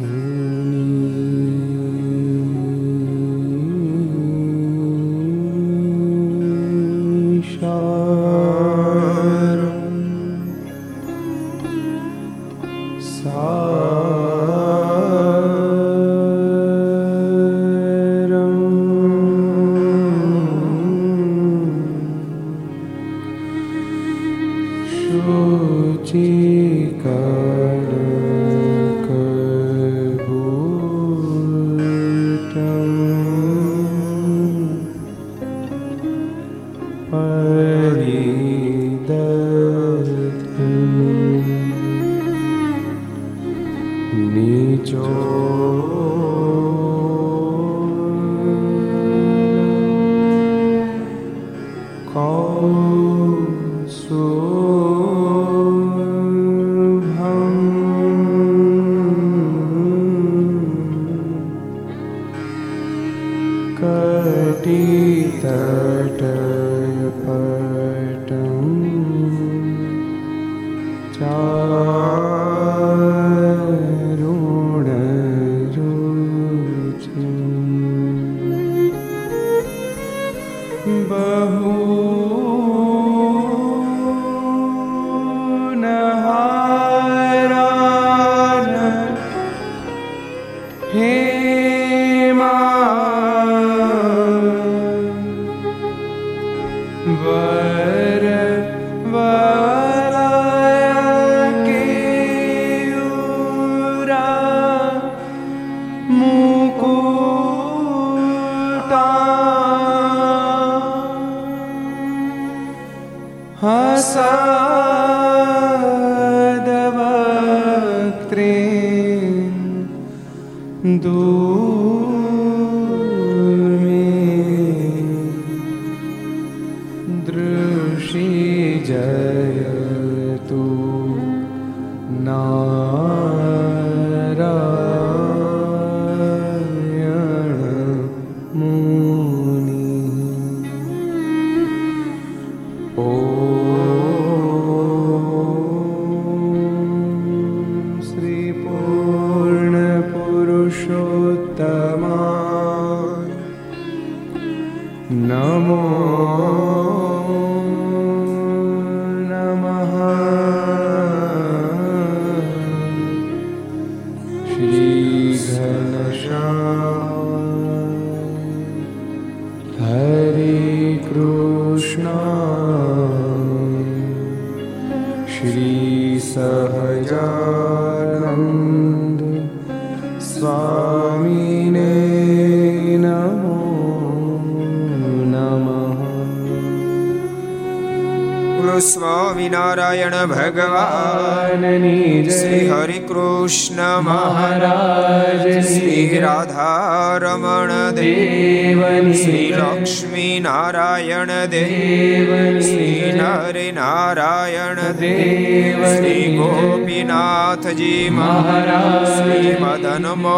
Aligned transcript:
Mm. 0.00 0.29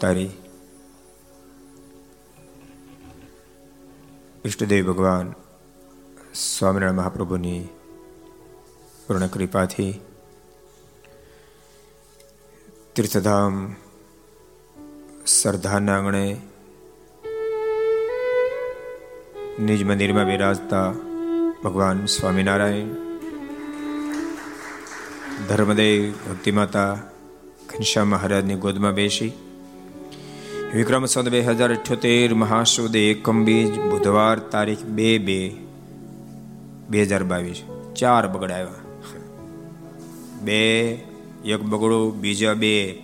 અવતારી. 0.02 0.30
ઈષ્ટદેવ 4.44 4.86
ભગવાન 4.92 5.32
સ્વામિનારાયણ 6.34 6.96
મહાપ્રભુની 6.96 7.68
પૂર્ણ 9.06 9.26
કૃપાથી 9.26 10.00
તીર્થધામ 12.96 13.76
સરદારના 15.26 15.94
આંગણે 15.96 16.40
નિજ 19.60 19.84
મંદિરમાં 19.84 20.26
બિરાજતા 20.26 20.90
ભગવાન 21.64 22.06
સ્વામિનારાયણ, 22.06 22.90
ધર્મદેવ 25.48 26.10
ભક્તિમાતા 26.10 26.90
ઘનશ્યામ 27.68 28.06
મહારાજની 28.06 28.54
ગોદમાં 28.54 28.94
બેસી 28.94 29.32
વિક્રમ 30.74 31.04
સંત 31.04 31.28
બે 31.28 31.40
હજાર 31.40 31.74
અઠ્યોતેર 31.74 32.34
મહાસુદ 32.34 32.96
એકમ 32.96 33.44
બીજ 33.44 33.80
બુધવાર 33.80 34.38
તારીખ 34.38 34.84
બે 34.84 35.18
બે 35.18 35.56
બે 36.88 37.02
હજાર 37.02 37.24
બાવીસ. 37.24 37.62
ચાર 37.96 38.28
બગડ 38.28 38.50
આવ્યા. 38.50 38.68
બે, 40.42 40.92
એક 41.44 41.60
બગડો, 41.62 42.10
બીજા 42.10 42.54
બે, 42.54 43.02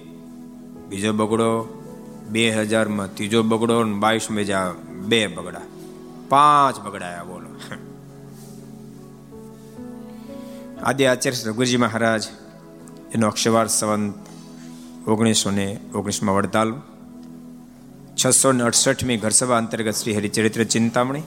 બીજો 0.89 1.13
બગડો, 1.13 1.83
બે 2.29 2.51
હજારમાં 2.51 3.15
ત્રીજો 3.15 3.43
બગડો 3.43 3.85
ને 3.85 3.93
બાવીસ 3.93 4.31
મેજા 4.31 4.75
બે 4.91 5.27
બગડા. 5.27 5.61
પાંચ 6.29 6.81
બગડાયા 6.81 7.25
બોલો. 7.25 7.77
આદિ 10.83 11.05
આચાર્ય 11.05 11.51
રઘુજી 11.51 11.77
મહારાજ, 11.77 12.25
એનો 13.15 13.27
અક્ષવાર 13.27 13.67
સંવંત 13.67 14.15
ઓગણીસો 15.09 15.51
ને 15.51 15.81
ઓગણીસમાં 15.95 16.35
વડતાલ. 16.35 16.73
છસો 18.25 18.53
ને 18.53 18.65
અડસઠમી 18.65 19.17
ઘરસભા 19.17 19.57
અંતર્ગત 19.57 19.95
Shri 19.95 20.17
Haricharitra 20.17 20.65
Chintamani 20.65 21.23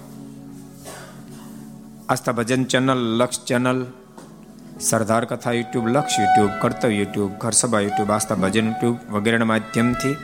Aastha 2.10 2.32
Bhajan 2.32 2.64
channel 2.64 3.02
Laksh 3.18 3.46
channel 3.46 3.86
Sardar 4.80 5.26
Katha 5.26 5.52
YouTube 5.52 5.88
Laksh 5.88 6.20
YouTube 6.20 6.52
Kartavya 6.62 6.98
YouTube 6.98 7.32
Gharsabha 7.32 7.80
YouTube 7.80 8.12
Aastha 8.12 8.36
Bhajan 8.36 8.66
YouTube 8.66 8.98
વગેરેના 9.10 9.46
માધ્યમથી 9.46 10.16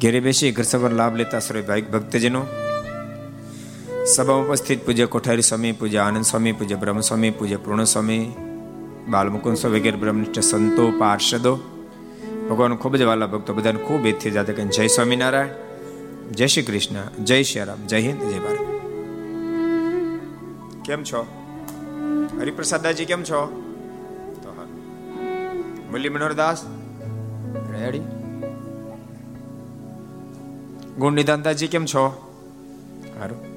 ઘેરે 0.00 0.20
બેસી 0.20 0.52
ઘરસભાનો 0.52 0.96
લાભ 0.96 1.16
લેતા 1.16 1.38
સર્વે 1.38 1.62
ભાઈક 1.62 1.90
ભક્તજનો. 1.90 2.46
સભામાં 4.16 4.46
ઉપસ્થિત 4.46 4.86
પૂજ્ય 4.86 5.06
કોઠારી 5.06 5.42
સ્વામી, 5.42 5.72
પૂજ્ય 5.72 5.98
આનંદ 5.98 6.24
સ્વામી, 6.24 6.52
પૂજ્ય 6.52 6.74
બ્રહ્મ 6.74 7.00
સ્વામી 7.00 7.30
પૂજ્ય 7.30 7.56
પૂર્ણ 7.56 7.84
સ્વામી 7.84 8.32
બાલમુકુંદ 9.08 9.56
સ્વામી 9.56 9.80
વગેરે 9.80 9.96
બ્રહ્મનિષ્ઠ 9.96 10.40
સંતો, 10.40 10.90
પાર્ષદો 10.90 11.71
ભગવાન 12.52 12.74
ખૂબ 12.74 12.96
જ 12.96 13.02
વાલા 13.02 13.26
ભક્તો 13.26 13.54
બધાને 13.54 13.78
ખૂબ 13.78 14.06
એથી 14.06 14.30
જાતે 14.30 14.52
કે 14.52 14.64
જય 14.64 14.86
સ્વામિનારાયણ, 14.86 15.48
જય 16.32 16.46
શ્રી 16.46 16.62
કૃષ્ણ, 16.62 17.24
જય 17.24 17.42
શ્રી 17.42 17.64
રામ, 17.64 17.86
જય 17.86 18.00
હિન્દ, 18.00 18.22
જય 18.22 18.38
ભારત. 18.38 18.58
કેમ 20.84 21.04
છો? 21.04 21.26
હરિપ્રસાદાજી 22.40 23.04
કેમ 23.04 23.22
છો? 23.22 23.62
તો 24.42 24.48
હા. 24.48 24.64
મુરલી 25.90 26.08
મનોહરદાસ, 26.08 26.64
રેડી? 27.72 27.98
ગુણ 30.98 31.12
નિદાનદાજી 31.12 31.66
કેમ 31.66 31.86
છો? 31.86 32.32
સારું 33.18 33.52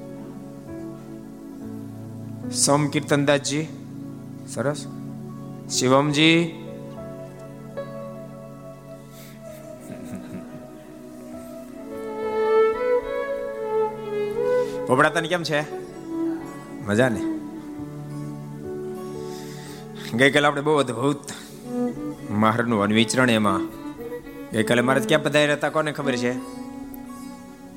સોમ 2.50 2.88
કીર્તનદાસજી 2.88 3.66
સરસ. 4.48 4.86
શિવમજી 5.70 6.62
પોપડા 14.86 15.08
તને 15.08 15.28
કેમ 15.28 15.42
છે? 15.42 15.60
મજા 16.86 17.08
ને 17.08 17.36
ગઈકાલે 20.18 20.46
આપણે 20.46 20.60
બહુ 20.60 20.74
અદભુત 20.74 21.20
મહારનું 22.30 22.82
અનવિચરણ 22.82 23.30
એમાં. 23.30 23.60
ગઈકાલે 24.50 24.82
મહારાજ 24.82 25.08
ક્યાં 25.08 25.22
પધાર્યા 25.22 25.54
હતા? 25.54 25.68
કોને 25.68 25.92
ખબર 25.92 26.16
છે? 26.16 26.34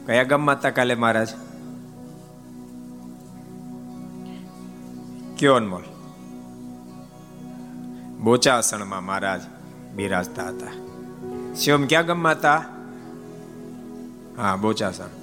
કયા 0.05 0.23
ગામમાં 0.23 0.55
હતા 0.55 0.69
કાલે 0.69 0.95
મહારાજ? 0.95 1.27
કયો 5.39 5.55
અનમોલ? 5.55 5.83
બોચાસણમાં 8.23 9.03
મહારાજ 9.03 9.41
બિરાજતા 9.95 10.47
હતા. 10.47 10.71
શિવમ 11.55 11.85
ક્યાં 11.85 12.05
ગામમાં 12.05 12.31
હતા? 12.31 12.65
હા 14.37 14.55
બોચાસણ 14.55 15.18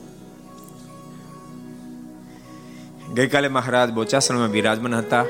ગઈકાલે 3.17 3.49
મહારાજ 3.49 3.91
બોચાસણમાં 3.93 4.51
બિરાજમાન 4.51 4.95
હતા. 4.95 5.25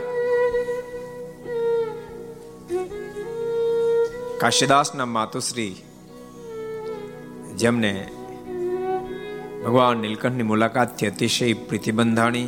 કાશીદાસના 4.38 5.04
માતુશ્રી 5.04 5.76
જેમને 7.56 8.08
ભગવાન 9.64 9.96
નીલકંઠની 9.96 10.42
મુલાકાતથી 10.42 11.06
અતિશય 11.06 11.52
પ્રીતિબંધાણી. 11.52 12.46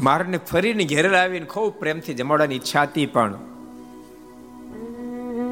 મારને 0.00 0.38
ફરીને 0.38 0.84
ઘેરે 0.84 1.16
આવીને 1.16 1.46
ખૂબ 1.46 1.72
પ્રેમથી 1.72 2.14
જમાડવાની 2.14 2.54
ઈચ્છા 2.54 2.82
હતી 2.82 3.06
પણ 3.06 3.34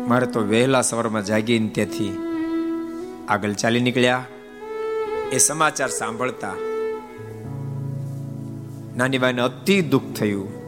મારે 0.09 0.27
તો 0.27 0.41
વહેલા 0.41 0.83
સવારમાં 0.83 1.25
જાગીને 1.25 1.69
તેથી 1.69 2.13
આગળ 3.29 3.53
ચાલી 3.53 3.81
નીકળ્યા. 3.81 4.25
એ 5.35 5.39
સમાચાર 5.39 5.89
સાંભળતા 5.89 6.55
નાની 8.97 9.19
બાઈને 9.19 9.43
અતિ 9.43 9.83
દુઃખ 9.83 10.03
થયું. 10.17 10.65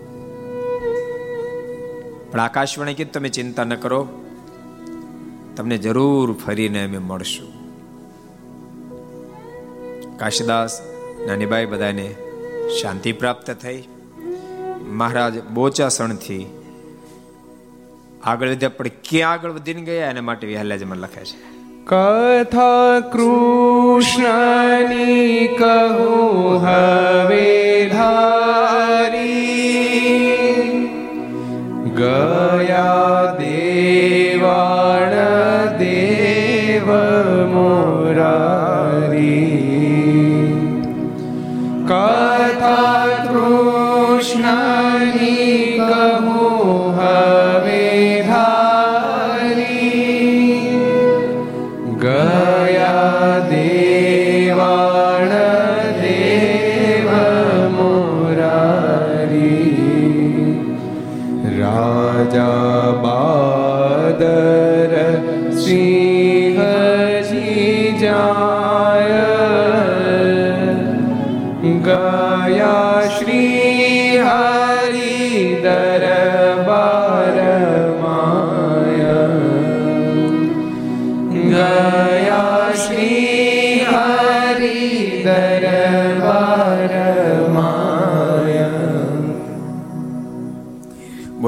પણ 2.31 2.41
આકાશવાણી 2.41 2.95
કીધું, 2.95 3.13
તમે 3.13 3.29
ચિંતા 3.29 3.65
ન 3.65 3.75
કરો, 3.75 4.09
તમને 5.57 5.79
જરૂર 5.79 6.33
ફરીને 6.33 6.85
અમે 6.85 6.99
મળશું. 6.99 7.51
કાશીદાસ, 10.19 10.83
નાનીબાઈ 11.27 11.67
બધાને 11.67 12.15
શાંતિ 12.83 13.13
પ્રાપ્ત 13.13 13.51
થઈ. 13.51 13.85
મહારાજ 14.89 15.45
બોચાસણથી 15.45 16.47
આગળ 18.25 18.49
વધ્યા, 18.49 18.69
પણ 18.69 18.89
ક્યાં 18.89 19.33
આગળ 19.33 19.51
વધીને 19.51 19.83
ગયા, 19.83 20.11
એના 20.11 20.21
માટે 20.21 20.47
વિહલાજમાં 20.47 20.99
લખે 20.99 21.25
છે. 21.25 21.57
કથા 21.85 23.01
કૃષ્ણની 23.97 25.57
કહું 25.59 26.61
હવે 26.61 27.89
ધારી. 27.89 29.46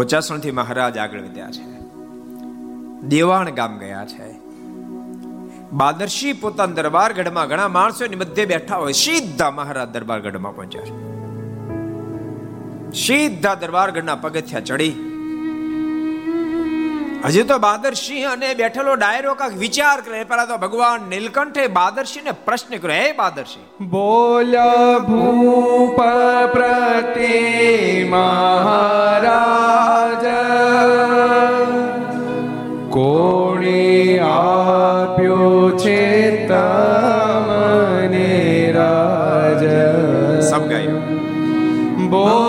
બોચાસણથી 0.09 0.50
મહારાજ 0.50 0.99
આગળ 0.99 1.21
વધ્યા 1.21 1.50
છે. 1.50 1.81
દેવાણ 3.00 3.50
ગામ 3.50 3.79
ગયા 3.79 4.07
છે. 4.07 4.38
બાદરશી 5.73 6.33
પોતાના 6.33 6.73
દરબાર 6.73 7.12
ગઢમાં 7.12 7.49
ઘણા 7.49 7.69
માણસો 7.69 8.05
મધ્ય 8.17 8.45
બેઠા 8.45 8.77
હોય. 8.77 8.93
સીધા 8.93 9.50
મહારાજ 9.50 9.88
દરબાર 9.88 10.21
ગઢમાં 10.21 10.57
પહોંચ્યા 10.57 10.83
છે. 10.83 10.93
સીધા 13.07 13.55
દરબાર 13.55 13.91
ગઢના 13.91 14.15
પગથિયા 14.15 14.61
ચડી 14.61 15.08
હજી 17.25 17.42
તો 17.42 17.58
બાદરસિંહ 17.58 18.32
અને 18.32 18.54
બેઠેલો 18.54 18.94
ડાયરો 18.94 19.34
કાક 19.34 19.56
વિચાર 19.56 20.00
કરે. 20.00 20.25
પેલા 20.25 20.44
તો 20.44 20.56
ભગવાન 20.56 21.00
નીલકંઠે 21.08 21.66
બાદરસિંહને 21.66 22.30
પ્રશ્ન 22.46 22.76
કર્યો 22.76 23.02
હે 23.02 23.12
બાદરસિંહ. 23.12 23.90
બોલ્યા 23.90 24.98
ભૂપ 25.08 26.00
પ્રતિ 26.52 28.06
મહારાજ 28.10 30.25
કોણે 32.90 34.18
આપ્યો 34.18 35.78
છે 35.78 36.46
તમને 36.46 38.72
રાજ? 38.76 39.64
સબ 40.50 40.68
ગાયો 40.68 40.98
બોલ્યા 42.08 42.48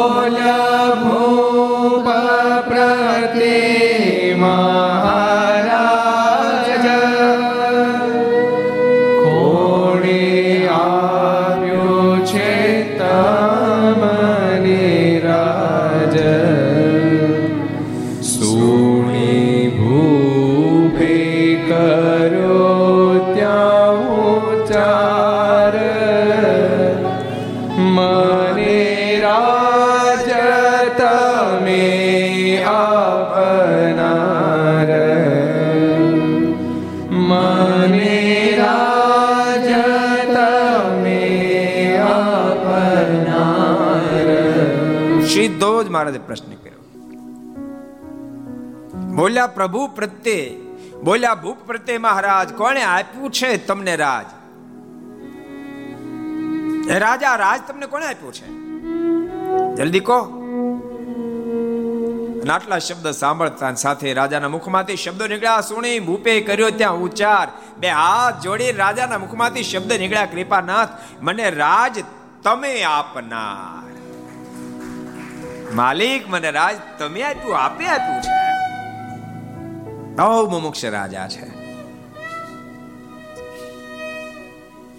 બોલ્યા 49.30 49.48
પ્રભુ 49.48 49.88
પ્રત્યે, 49.88 50.58
બોલ્યા 51.04 51.36
ભૂપ 51.36 51.58
પ્રત્યે 51.66 51.98
મહારાજ, 51.98 52.54
કોણે 52.54 52.84
આપ્યું 52.84 53.32
છે 53.32 53.58
તમને 53.58 53.96
રાજ? 53.96 54.26
રાજા, 56.92 57.36
રાજ 57.36 57.62
તમને 57.68 57.86
કોણે 57.86 58.06
આપ્યું 58.06 58.34
છે? 58.34 58.48
જલ્દી 59.76 60.00
કહો. 60.00 60.22
આટલા 62.50 62.80
શબ્દ 62.80 63.12
સાંભળતા 63.12 63.74
સાથે 63.74 64.14
રાજાના 64.14 64.50
મુખમાંથી 64.50 64.96
શબ્દો 64.96 65.28
નીકળ્યા. 65.28 65.62
સુણી, 65.62 66.00
ભૂપે 66.00 66.42
કર્યો 66.42 66.70
ત્યાં 66.70 66.94
ઉચ્ચાર. 66.94 67.48
બે 67.78 67.90
હાથ 67.90 68.44
જોડી 68.44 68.72
રાજાના 68.72 69.18
મુખમાંથી 69.18 69.64
શબ્દ 69.64 69.94
નીકળ્યા, 69.94 70.26
કૃપાનાથ, 70.26 70.90
મને 71.22 71.50
રાજ 71.50 72.04
તમે 72.44 72.84
આપનાર. 72.84 73.92
માલિક, 75.76 76.30
મને 76.30 76.52
રાજ 76.52 76.76
તમે 77.00 77.22
આપ્યું, 77.22 77.58
આપે 77.58 77.86
આપ્યું 77.86 78.22
છે. 78.22 78.49
બહુ 80.20 80.50
મુમુક્ષ 80.50 80.86
રાજા 80.86 81.28
છે. 81.28 81.50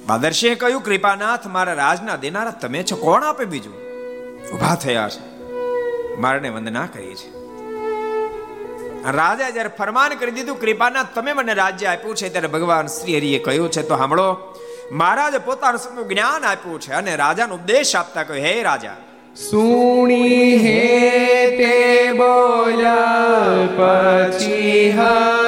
બાદરસિંહે 0.07 0.55
કહ્યું, 0.55 0.83
કૃપાનાથ, 0.83 1.47
મારા 1.47 1.73
રાજના 1.73 2.17
દેનારા 2.17 2.51
તમે 2.51 2.83
છો, 2.83 2.97
કોણ 2.97 3.25
આપે 3.25 3.45
બીજું? 3.45 3.75
ઊભા 4.53 4.75
થયા 4.75 5.09
છે. 5.09 5.41
મારને 6.17 6.49
વંદના 6.49 6.87
કરી 6.87 7.15
છે. 7.15 7.31
રાજા 9.13 9.51
જ્યારે 9.51 9.69
ફરમાન 9.69 10.15
કરી 10.15 10.31
દીધું, 10.31 10.61
કૃપાનાથ, 10.61 11.07
તમે 11.15 11.33
મને 11.33 11.55
રાજ્ય 11.55 11.87
આપ્યું 11.87 12.17
છે, 12.17 12.29
ત્યારે 12.29 12.49
ભગવાન 12.49 12.87
શ્રી 12.87 13.17
હરિએ 13.17 13.39
કહ્યું 13.39 13.71
છે, 13.71 13.83
તો 13.83 13.97
સાંભળો, 13.97 14.55
મહારાજે 14.93 15.39
પોતાનું 15.39 16.09
જ્ઞાન 16.09 16.45
આપ્યું 16.45 16.81
છે 16.81 16.93
અને 16.93 17.17
રાજાનો 17.17 17.55
ઉપદેશ 17.55 17.97
આપતા 17.97 18.23
કહ્યું 18.23 18.47
હે 18.47 18.63
રાજા 18.63 18.97
સુણી 19.35 20.59
હે 20.59 20.81
તે 21.59 22.13
બોલા 22.17 23.69
પછી 23.77 24.91
હરી. 24.91 25.41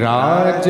રાજ 0.00 0.62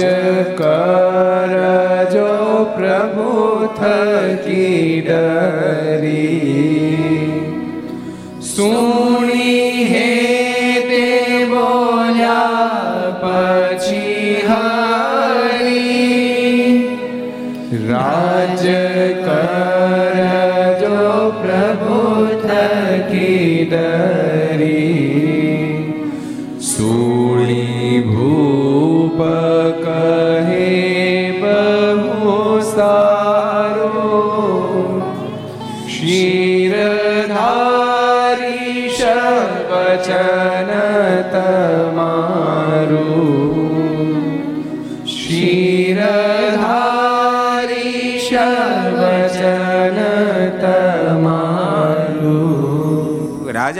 કરજો 0.57 2.31
પ્રભુ 2.77 3.69
થકી 3.75 5.03
ડર. 5.03 5.80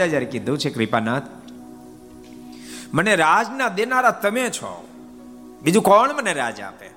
રાજા 0.01 0.11
જયારે 0.11 0.25
કીધું 0.25 0.57
છે, 0.57 0.69
કૃપાનાથ, 0.69 1.23
મને 2.93 3.15
રાજના 3.15 3.67
દેનારા 3.67 4.11
તમે 4.11 4.49
છો. 4.49 4.87
બીજું 5.61 5.83
કોણ 5.83 6.13
મને 6.13 6.33
રાજ 6.33 6.61
આપે? 6.61 6.89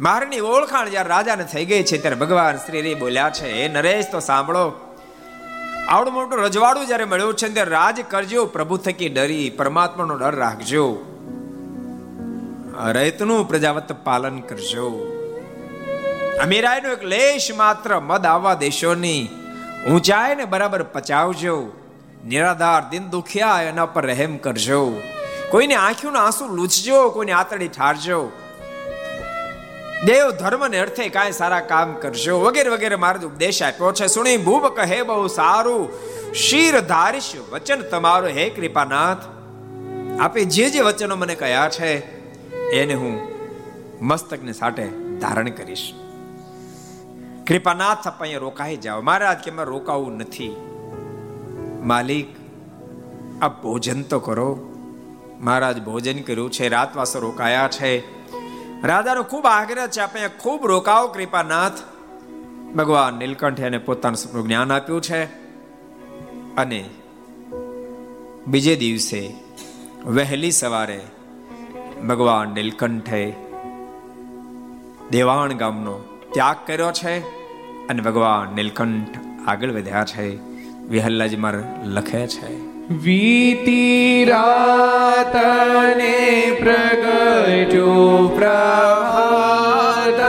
મારની 0.00 0.40
ઓળખાણ 0.40 0.88
જયારે 0.88 1.08
રાજાને 1.08 1.44
થઈ 1.44 1.64
ગઈ 1.64 1.82
છે, 1.82 1.98
ત્યારે 1.98 2.16
ભગવાન 2.16 2.56
શ્રી 2.56 2.94
બોલ્યા 2.94 3.30
છે, 3.30 3.52
હે 3.52 3.68
નરેશ, 3.68 4.06
તો 4.12 4.20
સાંભળો. 4.20 4.96
આવડું 5.88 6.14
મોટું 6.14 6.38
રજવાડું 6.38 6.86
જયારે 6.86 7.04
મળ્યું 7.04 7.34
છે, 7.34 7.48
ત્યારે 7.48 7.70
રાજ 7.70 8.00
કરજો, 8.10 8.46
પ્રભુ 8.46 8.76
થકી 8.76 9.08
ડરી, 9.08 9.50
પરમાત્માનો 9.50 10.16
ડર 10.16 10.34
રાખજો. 10.34 10.98
રૈતનું 12.92 13.48
પ્રજાવત 13.48 13.92
પાલન 13.92 14.40
કરજો. 14.40 15.18
અમીરાયનો 16.42 16.88
એક 16.88 17.02
લેશ 17.02 17.50
માત્ર 17.56 18.00
મદ 18.00 18.26
આવવા 18.26 18.54
દેશોની 18.54 19.28
ઊંચાઈને 19.90 20.44
બરાબર 20.44 20.82
પચાવજો. 20.82 21.81
નિરાધાર 22.26 22.90
દિન 22.90 23.08
દુખિયા 23.08 23.62
એના 23.62 23.86
પર 23.86 24.06
રહેમ 24.06 24.36
કરજો. 24.36 25.00
કોઈને 25.50 25.74
આંખોના 25.74 26.20
આંસુ 26.20 26.48
લૂછજો, 26.48 27.10
કોઈને 27.10 27.32
આતડી 27.32 27.68
ઠારજો. 27.68 28.30
દેવ 30.04 30.30
ધર્મ 30.30 30.68
ને 30.68 30.78
અર્થે 30.78 31.08
કાંઈ 31.08 31.32
સારા 31.32 31.60
કામ 31.60 31.94
કરજો. 31.94 32.40
વગેરે 32.40 32.70
વગેરે 32.70 32.94
મારો 32.94 33.28
ઉપદેશ 33.28 33.62
આપ્યો 33.62 33.92
છે. 33.92 34.06
સુણી, 34.06 34.36
ભૂપ 34.36 34.66
કહે 34.66 35.02
બહુ 35.02 35.26
સારું. 35.26 35.88
શીર 36.34 36.80
ધારીશ, 36.80 37.32
વચન 37.52 37.82
તમારું 37.82 38.28
હે 38.28 38.50
કૃપાનાથ. 38.50 39.18
આપે 40.20 40.44
જે 40.44 40.70
જે 40.70 40.80
વચનો 40.80 41.16
મને 41.16 41.34
કયા 41.34 41.68
છે, 41.68 42.22
એને 42.70 42.94
હું 42.94 43.20
મસ્તકને 44.00 44.52
સાટે 44.52 44.88
ધારણ 45.20 45.50
કરીશ. 45.50 45.92
કૃપાનાથ 47.46 48.06
આપ 48.06 48.20
અહીંયા 48.20 48.38
રોકાઈ 48.38 48.76
જાઓ. 48.76 49.00
મહારાજ 49.00 49.38
કે 49.38 49.50
મેં 49.50 49.64
રોકાવું 49.64 50.16
નથી. 50.16 50.71
માલિક, 51.82 52.26
આપ 53.42 53.62
ભોજન 53.62 54.02
તો 54.02 54.20
કરો. 54.20 54.58
મહારાજ 55.40 55.84
ભોજન 55.84 56.22
કર્યું 56.22 56.50
છે, 56.50 56.68
રાતવાસો 56.68 57.20
રોકાયા 57.20 57.68
છે. 57.68 57.98
રાજાનો 58.82 59.22
ખૂબ 59.22 59.46
આગ્રહ 59.46 59.86
છે, 59.86 60.00
આપણે 60.00 60.28
ખૂબ 60.28 60.66
રોકાવો, 60.66 61.08
કૃપાનાથ. 61.08 61.72
ભગવાન 62.76 63.14
નીલકંઠે 63.14 63.62
એને 63.62 63.78
પોતાનું 63.78 64.16
સપનું 64.16 64.46
જ્ઞાન 64.46 64.72
આપ્યું 64.72 65.00
છે. 65.00 65.24
અને 66.56 66.90
બીજે 68.46 68.76
દિવસે 68.76 69.34
વહેલી 70.06 70.50
સવારે 70.50 71.00
ભગવાન 72.08 72.48
નીલકંઠે 72.48 73.36
દેવાણ 75.10 75.52
ગામનો 75.52 76.00
ત્યાગ 76.32 76.56
કર્યો 76.66 76.92
છે 76.92 77.18
અને 77.88 78.02
ભગવાન 78.02 78.54
નીલકંઠ 78.54 79.18
આગળ 79.46 79.70
વધ્યા 79.70 80.04
છે. 80.04 80.51
વિહલ્લાજી 80.88 81.36
માર 81.36 81.54
લખે 81.84 82.26
છે. 82.26 82.72
વીતી 82.94 84.24
રાતને 84.24 86.16
પ્રગટ્યો 86.60 88.28
પ્રભાત 88.28 90.20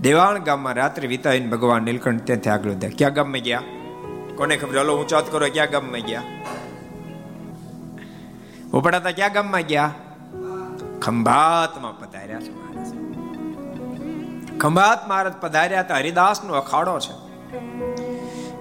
દેવાણ 0.00 0.38
ગામમાં 0.38 0.74
રાત્રે 0.74 1.08
વિતાવીને 1.08 1.46
ભગવાન 1.46 1.82
નીલકંઠ 1.82 2.22
ત્યાંથી 2.24 2.50
આગળ 2.50 2.70
વધ્યા. 2.70 2.90
ક્યાં 2.98 3.12
ગામમાં 3.12 3.40
ગયા? 3.40 3.62
કોને 4.36 4.56
ખબર? 4.56 4.78
હલો 4.78 4.98
ઊંચો 4.98 5.20
કરો, 5.20 5.46
ક્યાં 5.52 5.70
ગામમાં 5.70 6.00
ગયા? 6.00 6.22
ઉપડાતા 8.72 9.10
ક્યાં 9.10 9.32
ગામમાં 9.32 9.60
ગયા? 9.60 9.94
ખંભાતમાં 11.02 11.98
પધાર્યા 11.98 12.40
છે 12.40 12.54
મહારાજ. 12.54 12.86
ખંભાત 14.60 15.08
મહારાજ 15.08 15.32
પધાર્યા 15.40 15.80
હતા 15.80 15.94
હરિદાસ 15.94 16.44
નો 16.44 16.54
અખાડો 16.54 16.98
છે. 16.98 17.30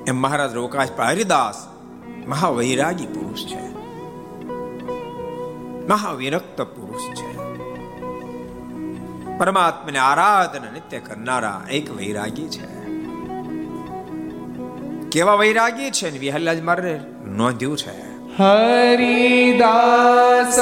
એમ 0.08 0.15
મહારાજ 0.15 0.54
રોકાશ 0.54 0.88
પણ 0.96 1.06
હરિદાસ 1.06 1.68
મહાવૈરાગી 2.28 3.06
પુરુષ 3.06 3.46
છે. 3.46 3.79
મહાવિરક્ત 5.89 6.62
પુરુષ 6.62 7.15
છે. 7.15 7.38
પરમાત્માને 9.38 9.99
આરાધના 9.99 10.71
નિત્ય 10.71 10.99
કરનારા 10.99 11.62
એક 11.71 11.91
વૈરાગી 11.91 12.47
છે. 12.47 12.80
કેવા 15.10 15.34
વૈરાગી 15.34 15.91
છે 15.91 16.12
ને 16.12 16.17
વિહલ્લાજ 16.17 16.62
મારે 16.62 16.99
નોંધ્યું 17.25 17.78
છે. 17.78 18.38
હરિદાસ 18.38 20.60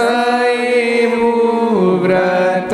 વ્રત 2.01 2.73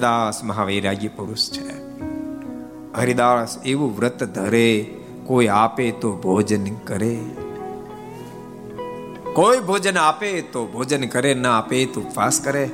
હરિદાસ 0.00 0.44
મહાવૈરાગી 0.44 1.08
પુરુષ 1.08 1.50
છે. 1.50 1.68
હરિદાસ 2.96 3.58
એવું 3.64 3.96
વ્રત 3.96 4.24
ધરે, 4.24 4.94
કોઈ 5.24 5.46
આપે 5.46 5.90
તો 5.90 6.16
ભોજન 6.16 6.74
કરે. 6.74 7.18
કોઈ 9.32 9.60
ભોજન 9.60 9.98
આપે 9.98 10.40
તો 10.40 10.66
ભોજન 10.66 11.08
કરે, 11.08 11.34
ના 11.34 11.58
આપે 11.58 11.84
તો 11.84 12.00
ઉપવાસ 12.00 12.40
કરે. 12.40 12.70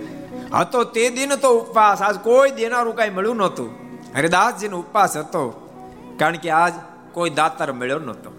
હતો 0.55 0.85
તે 0.85 1.11
દિન 1.11 1.37
તો 1.37 1.49
ઉપવાસ, 1.49 2.03
આજ 2.03 2.17
કોઈ 2.17 2.51
દેનારું 2.51 2.97
કઈ 2.97 3.11
મળ્યું 3.11 3.37
નહોતું. 3.37 3.71
હરિદાસજીનો 4.17 4.79
ઉપવાસ 4.79 5.17
હતો, 5.17 5.71
કારણ 6.19 6.37
કે 6.37 6.51
આજ 6.51 6.73
કોઈ 7.13 7.31
દાતર 7.31 7.73
મળ્યો 7.73 7.99
નહોતો. 7.99 8.31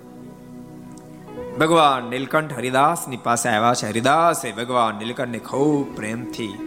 ભગવાન 1.59 2.09
નીલકંઠ 2.09 2.53
હરિદાસની 2.53 3.17
પાસે 3.17 3.49
આવ્યા 3.49 3.73
છે. 3.73 3.87
હરિદાસે 3.87 4.51
ભગવાન 4.51 4.95
નીલકંઠને 4.95 5.39
ખૂબ 5.39 5.95
પ્રેમથી 5.95 6.63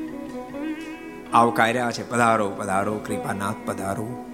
આવકાર્યા 1.35 1.91
છે. 1.91 2.11
પધારો 2.11 2.51
પધારો, 2.51 2.99
કૃપાનાથ, 2.99 3.55
પધારો. 3.67 4.25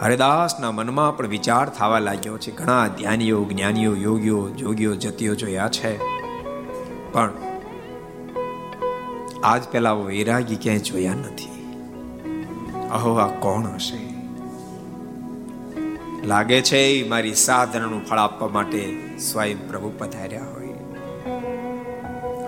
હરિદાસના 0.00 0.72
મનમાં 0.72 1.16
પણ 1.16 1.26
વિચાર 1.26 1.68
થવા 1.68 1.98
લાગ્યો 1.98 2.38
છે. 2.38 2.50
ઘણા 2.50 2.86
ધ્યાનીઓ, 2.86 3.44
જ્ઞાનીઓ, 3.44 3.96
યોગીઓ, 3.96 4.48
જોગીઓ, 4.48 4.94
જતીઓ 4.94 5.34
જોયા 5.34 5.68
છે. 5.68 5.98
પણ 7.12 7.32
આજ 9.44 9.62
પેલા 9.68 9.92
વૈરાગી 9.92 10.56
ક્યાંય 10.56 10.78
જોયા 10.78 11.14
નથી. 11.14 11.76
અહો, 12.92 13.14
આ 13.14 13.26
કોણ 13.26 13.66
હશે? 13.66 14.06
લાગે 16.26 16.62
છે 16.62 17.08
મારી 17.08 17.34
સાધનાનું 17.34 18.06
ફળ 18.06 18.18
આપવા 18.18 18.48
માટે 18.48 19.02
સ્વયં 19.18 19.68
પ્રભુ 19.68 19.92
પધાર્યા 19.98 20.44
હોય. 20.44 20.66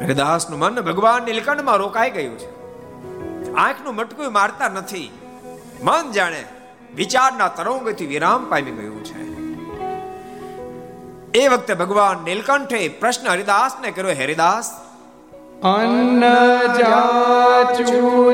હરિદાસનું 0.04 0.58
મન 0.58 0.80
ભગવાન 0.80 1.22
નીલકંઠમાં 1.22 1.76
રોકાઈ 1.76 2.10
ગયું 2.10 2.38
છે. 2.38 2.57
આંખનું 3.56 3.94
મટકું 3.94 4.32
મારતા 4.32 4.68
નથી. 4.68 5.18
મન 5.82 6.12
જાણે 6.12 6.44
વિચારના 6.94 7.48
તરંગથી 7.48 8.06
વિરામ 8.06 8.50
પામી 8.50 8.62
ગયું 8.62 9.04
છે. 9.04 9.28
એ 11.40 11.48
વખતે 11.48 11.74
ભગવાન 11.74 12.24
નીલકંઠે 12.24 12.88
પ્રશ્ન 12.88 13.28
હરિદાસને 13.28 13.90
કર્યો, 13.90 14.10
હરિદાસ, 14.10 14.70
અન્ન 15.62 16.20
જાચુ 16.78 18.32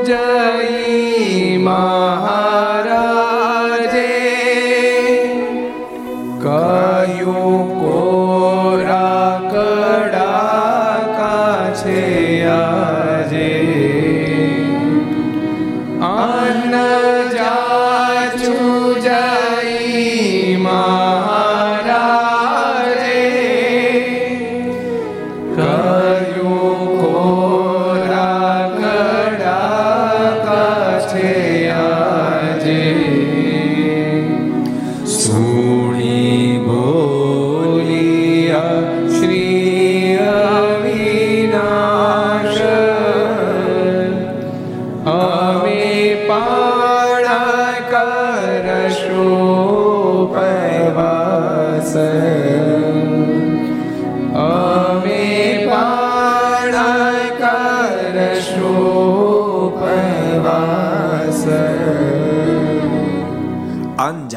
મહારાજે. 1.57 3.34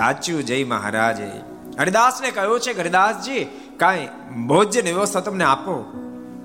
જાચ્યું 0.08 0.44
જય 0.44 0.64
મહારાજે. 0.64 1.30
હરિદાસને 1.78 2.30
કહ્યું 2.30 2.60
છે 2.60 2.72
કે 2.72 2.80
હરિદાસજી, 2.80 3.44
કાંઈ 3.76 4.08
ભોજન 4.46 4.84
વ્યવસ્થા 4.84 5.20
તમને 5.20 5.44
આપો. 5.44 5.74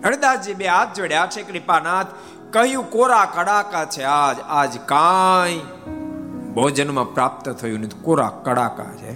હરિદાસજી 0.06 0.54
બે 0.54 0.68
હાથ 0.68 0.96
જોડ્યા 0.96 1.28
છે, 1.32 1.44
કૃપાનાથ 1.44 2.08
કહ્યું 2.50 2.90
કોરા 2.90 3.26
કડાકા 3.26 3.86
છે 3.86 4.04
આજ? 4.04 4.38
આજ 4.50 4.78
કાંઈ 4.86 5.60
ભોજનમાં 6.54 7.14
પ્રાપ્ત 7.14 7.50
થયું 7.50 7.80
નથી. 7.80 8.02
કોરા 8.02 8.32
કડાકા 8.44 8.92
છે. 8.96 9.14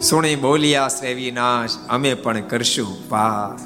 સુણી 0.00 0.36
બોલિયા 0.36 0.88
શ્રેવી 0.88 1.30
નાશ, 1.30 1.70
અમે 1.88 2.14
પણ 2.14 2.40
કરશું 2.40 2.88
ઉપવાસ 2.88 3.60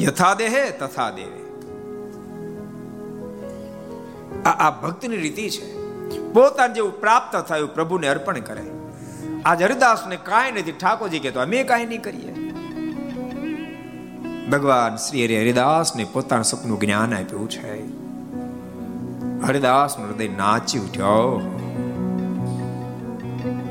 યથા 0.00 0.34
દેહે 0.34 0.70
તથા 0.70 1.10
દેવે. 1.10 1.41
આ 4.44 4.50
આ 4.50 4.70
ભક્તની 4.70 5.16
રીતિ 5.16 5.50
છે. 5.50 5.82
પોતાને 6.32 6.74
જેવું 6.74 7.00
પ્રાપ્ત 7.00 7.36
થયું 7.36 7.74
પ્રભુને 7.74 8.08
અર્પણ 8.08 8.40
કરે. 8.40 8.62
આજ 9.44 9.62
હરિદાસને 9.62 10.16
કાંઈ 10.16 10.52
નથી, 10.52 10.72
ઠાકોરજી 10.72 11.18
કહેતો 11.18 11.40
અમે 11.40 11.64
કાંઈ 11.64 11.86
નહીં 11.86 12.02
કરીએ. 12.02 12.32
ભગવાન 14.50 14.96
શ્રી 14.96 15.24
હરિ 15.24 15.40
હરિદાસને 15.40 16.04
પોતાનું 16.04 16.44
સપનું 16.44 16.80
જ્ઞાન 16.80 17.14
આપ્યું 17.14 17.50
છે. 17.50 17.86
હરિદાસ 19.46 19.98
હૃદય 19.98 20.28
નાચી 20.28 20.78
ઉઠ્યો. 20.78 21.38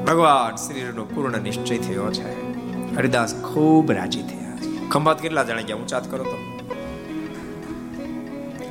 ભગવાન 0.08 0.56
શ્રીનો 0.56 1.06
પૂર્ણ 1.06 1.42
નિશ્ચય 1.42 1.78
થયો 1.78 2.12
છે. 2.12 2.52
હરિદાસ 2.96 3.36
ખૂબ 3.36 3.92
રાજી 3.92 4.24
થયા 4.24 4.42
ખંભાત 4.90 5.22
કેટલા 5.22 5.44
જણા 5.44 5.62
ગયા? 5.62 5.76
ઊંચાત 5.76 6.12
કરો 6.12 6.24
તો. 6.24 6.61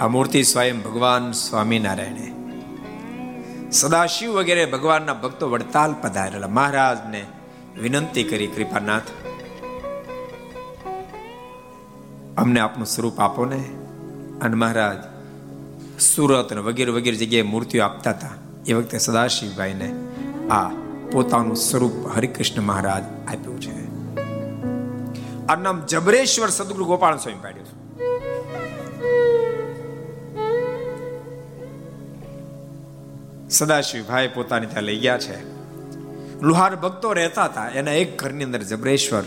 આ 0.01 0.09
મૂર્તિ 0.09 0.43
સ્વયં 0.43 0.83
ભગવાન 0.83 1.33
સ્વામિનારાયણે. 1.33 2.33
સદાશિવ 3.71 4.31
વગેરે 4.31 4.67
ભગવાનના 4.67 5.15
ભક્તો 5.15 5.51
વડતાલ 5.51 5.95
પધારેલા. 6.03 6.49
મહારાજને 6.49 7.27
વિનંતી 7.81 8.23
કરી, 8.23 8.47
કૃપાનાથ, 8.47 9.03
અમને 12.39 12.61
આપનું 12.61 12.87
સ્વરૂપ 12.87 13.21
આપો 13.21 13.45
ને. 13.45 13.65
અને 14.43 14.55
મહારાજ 14.55 14.97
સુરત 16.01 16.53
વગેરે 16.53 16.91
વગેરે 16.91 17.17
જગ્યાએ 17.17 17.43
મૂર્તિઓ 17.43 17.85
આપતા 17.85 18.11
હતા. 18.11 18.29
એ 18.67 18.73
વખતે 18.73 18.99
સદાશિવભાઈને 18.99 19.95
આ 20.51 20.69
પોતાનું 21.13 21.57
સ્વરૂપ 21.57 22.17
હરિકૃષ્ણ 22.17 22.63
મહારાજ 22.63 23.03
આપ્યું 23.29 23.61
છે. 23.61 23.87
આ 25.47 25.57
નામ 25.57 25.87
જબરેશ્વર 25.87 26.49
સદગુરુ 26.49 26.85
ગોપાલ 26.85 27.17
સ્વામી 27.17 27.39
પાડ્યું 27.43 27.67
છે. 27.67 27.80
સદાશિવભાઈ 33.51 34.29
પોતાને 34.29 34.67
ત્યાં 34.67 34.83
લઈ 34.83 34.99
ગયા 34.99 35.19
છે. 35.19 35.61
લુહાર 36.43 36.77
ભક્તો 36.77 37.13
રહેતા 37.13 37.45
હતા, 37.45 37.69
એના 37.69 37.91
એક 37.91 38.19
ઘરની 38.19 38.45
અંદર 38.45 38.63
જબરેશ્વર 38.63 39.23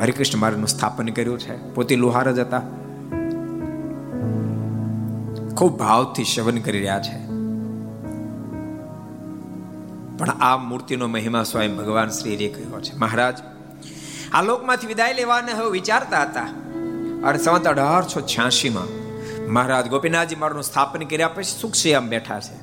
હરિકૃષ્ણ 0.00 0.38
મહારાજનું 0.38 0.68
સ્થાપન 0.68 1.08
કર્યું 1.08 1.38
છે. 1.38 1.74
પોતે 1.74 1.96
લુહાર 1.96 2.32
જ 2.32 2.38
હતા. 2.38 2.62
ખૂબ 5.56 5.78
ભાવથી 5.78 6.24
શવન 6.24 6.58
કરી 6.58 6.78
રહ્યા 6.78 7.02
છે. 7.02 7.32
પણ 10.18 10.30
આ 10.30 10.56
મૂર્તિનો 10.56 11.06
મહિમા 11.06 11.42
સ્વયં 11.42 11.76
ભગવાન 11.76 12.08
શ્રી 12.08 12.48
કહ્યો 12.48 12.80
છે. 12.80 12.96
મહારાજ, 12.96 13.38
આ 14.32 14.42
લોકમાંથી 14.42 14.86
વિદાય 14.86 15.14
લેવાને 15.14 15.52
હવે 15.52 15.70
વિચારતા 15.70 16.22
હતા. 16.22 16.42
અને 17.24 17.38
સંવત 17.38 17.66
અઢારસો 17.66 18.20
છ્યાસીમાં 18.20 19.02
મહારાજ 19.52 19.88
ગોપીનાથજી 19.88 20.36
મારું 20.36 20.62
સ્થાપન 20.62 21.00
કર્યા 21.00 21.28
પછી 21.28 21.60
સુખસિયામ 21.60 22.08
બેઠા 22.08 22.40
છે. 22.40 22.61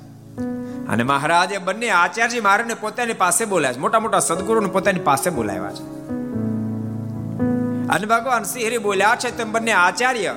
અને 0.90 1.04
મહારાજે 1.04 1.58
બંને 1.58 1.90
આચાર્યજી 1.90 2.40
મહારાજને 2.42 2.74
પોતાની 2.74 3.14
પાસે 3.14 3.46
બોલાયા 3.46 3.74
છે. 3.74 3.80
મોટા 3.80 4.00
મોટા 4.00 4.20
સદગુરુને 4.20 4.70
પોતાની 4.70 5.00
પાસે 5.00 5.30
બોલાવ્યા 5.30 5.72
છે. 5.72 5.84
અને 7.88 8.06
ભગવાન 8.06 8.44
શ્રી 8.44 8.68
હરિ 8.68 8.78
બોલ્યા 8.78 9.18
છે, 9.20 9.38
તેમ 9.38 9.52
બંને 9.52 9.72
આચાર્ય, 9.72 10.36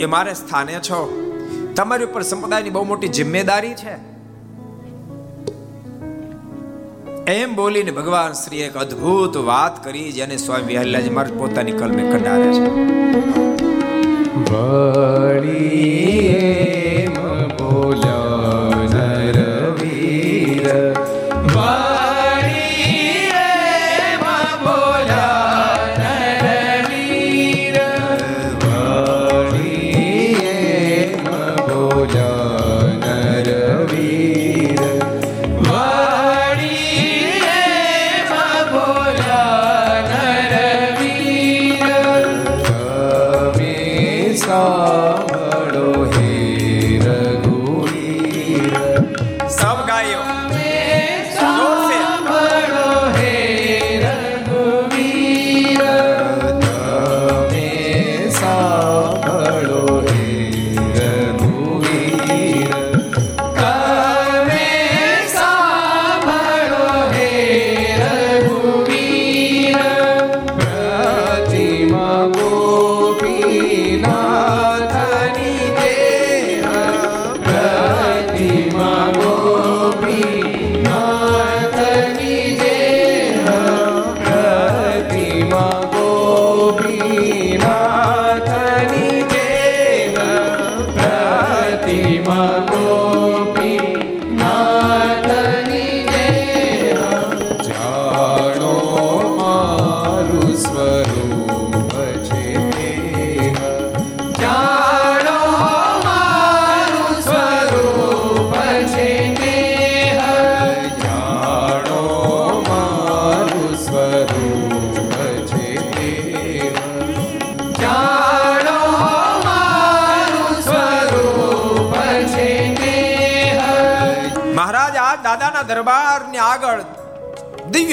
એ 0.00 0.06
મારે 0.06 0.34
સ્થાને 0.34 0.72
છો. 0.72 1.26
તમારી 1.76 2.04
ઉપર 2.04 2.22
સંપ્રદાયની 2.22 2.70
બહુ 2.70 2.84
મોટી 2.84 3.08
જિમ્મેદારી 3.08 3.74
છે. 3.74 4.10
એમ 7.32 7.54
બોલીને 7.54 7.90
ભગવાન 7.90 8.32
શ્રી 8.32 8.58
એક 8.58 8.76
અદ્ભુત 8.76 9.36
વાત 9.36 9.84
કરી, 9.84 10.12
જેને 10.12 10.36
સ્વામી 10.36 10.64
વિહલ્લાજી 10.64 11.10
મહારાજ 11.10 11.38
પોતાની 11.38 11.72
કલમે 11.72 12.02
કંડારે 12.02 12.52
છે. 12.52 12.70
બોલ્યો. 17.58 18.39
Yeah. 20.62 20.99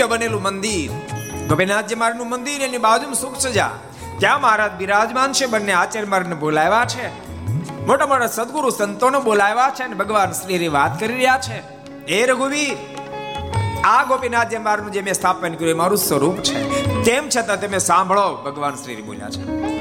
બનેલું 0.08 0.42
મંદિર. 0.42 0.92
ગોપીનાથજી 1.48 1.96
મહારાજનું 1.96 2.30
મંદિર, 2.30 2.62
એની 2.62 2.78
બાજુમાં 2.78 3.16
સુખ 3.16 3.38
સજા. 3.38 3.70
ત્યાં 4.20 4.42
મહારાજ 4.42 4.72
બિરાજમાન 4.72 5.32
છે, 5.32 5.46
બંને 5.46 5.74
આચાર્ય 5.74 6.08
મહારાજને 6.08 6.36
બોલાવ્યા 6.36 6.86
છે. 6.86 7.08
મોટા 7.86 8.08
મોટા 8.08 8.28
સદગુરુ 8.28 8.70
સંતોને 8.70 9.20
બોલાવ્યા 9.20 9.72
છે 9.80 9.84
અને 9.84 9.96
ભગવાન 9.96 10.32
શ્રી 10.32 10.68
વાત 10.68 11.00
કરી 11.00 11.14
રહ્યા 11.14 11.40
છે. 11.42 11.64
એ 12.06 12.26
રઘુવીર, 12.26 12.78
આ 13.84 14.04
ગોપીનાથજી 14.04 14.58
મહારાજનું 14.58 14.92
જે 14.92 15.02
મેં 15.02 15.14
સ્થાપન 15.14 15.54
કર્યું, 15.54 15.72
એ 15.72 15.74
મારું 15.74 15.98
સ્વરૂપ 15.98 16.38
છે. 16.38 16.58
તેમ 17.04 17.30
છતાં 17.30 17.62
તમે 17.62 17.78
સાંભળો, 17.78 18.36
ભગવાન 18.36 18.76
શ્રી 18.76 18.96
બોલ્યા 18.96 19.30
છે. 19.30 19.77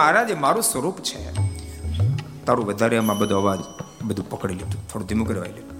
મહારાજ 0.00 0.28
એ 0.30 0.36
મારું 0.44 0.64
સ્વરૂપ 0.70 0.98
છે. 1.08 1.20
તારું 2.46 2.66
વધારે 2.66 2.96
એમાં 2.96 3.18
બધો 3.18 3.36
અવાજ, 3.42 3.62
બધું 4.04 4.26
પકડી 4.30 4.58
લીધું 4.60 4.82
થોડું 4.88 5.06
ધીમું 5.08 5.26
કરવાઈ 5.28 5.54
લીધું 5.56 5.72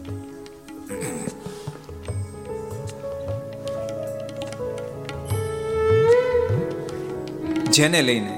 જેને 7.71 8.01
લઈને 8.03 8.35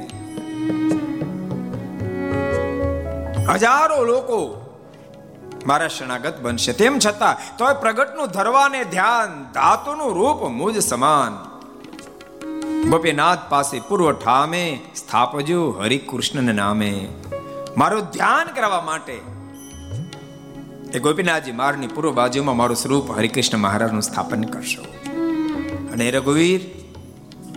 હજારો 3.50 3.98
લોકો 4.04 4.38
મારા 5.66 5.88
શરણાગત 5.88 6.36
બનશે. 6.42 6.72
તેમ 6.72 6.94
છતાં 6.98 7.34
તોય 7.58 7.74
પ્રગટનું 7.82 8.28
ધરવાને 8.28 8.80
ધ્યાન, 8.84 9.30
ધાતુનું 9.54 10.10
રૂપ 10.18 10.40
મુજ 10.60 10.76
સમાન. 10.80 11.34
ગોપીનાથ 12.90 13.42
પાસે 13.48 13.76
પૂર્વ 13.88 14.08
ઠામે 14.12 14.64
સ્થાપજો 15.06 15.70
હરિકૃષ્ણને 15.70 16.52
નામે. 16.52 17.08
મારું 17.76 18.02
ધ્યાન 18.02 18.54
કરવા 18.54 18.80
માટે 18.80 19.12
એ 20.94 20.98
ગોપીનાથજી 20.98 21.52
મારની 21.52 21.86
પૂર્વ 21.86 22.12
બાજુમાં 22.12 22.56
મારું 22.56 22.76
સ્વરૂપ 22.76 23.10
હરિકૃષ્ણ 23.10 23.58
મહારાજનું 23.58 24.02
સ્થાપન 24.02 24.42
કરશો. 24.42 24.82
અને 25.92 26.10
રઘુવીર 26.10 26.60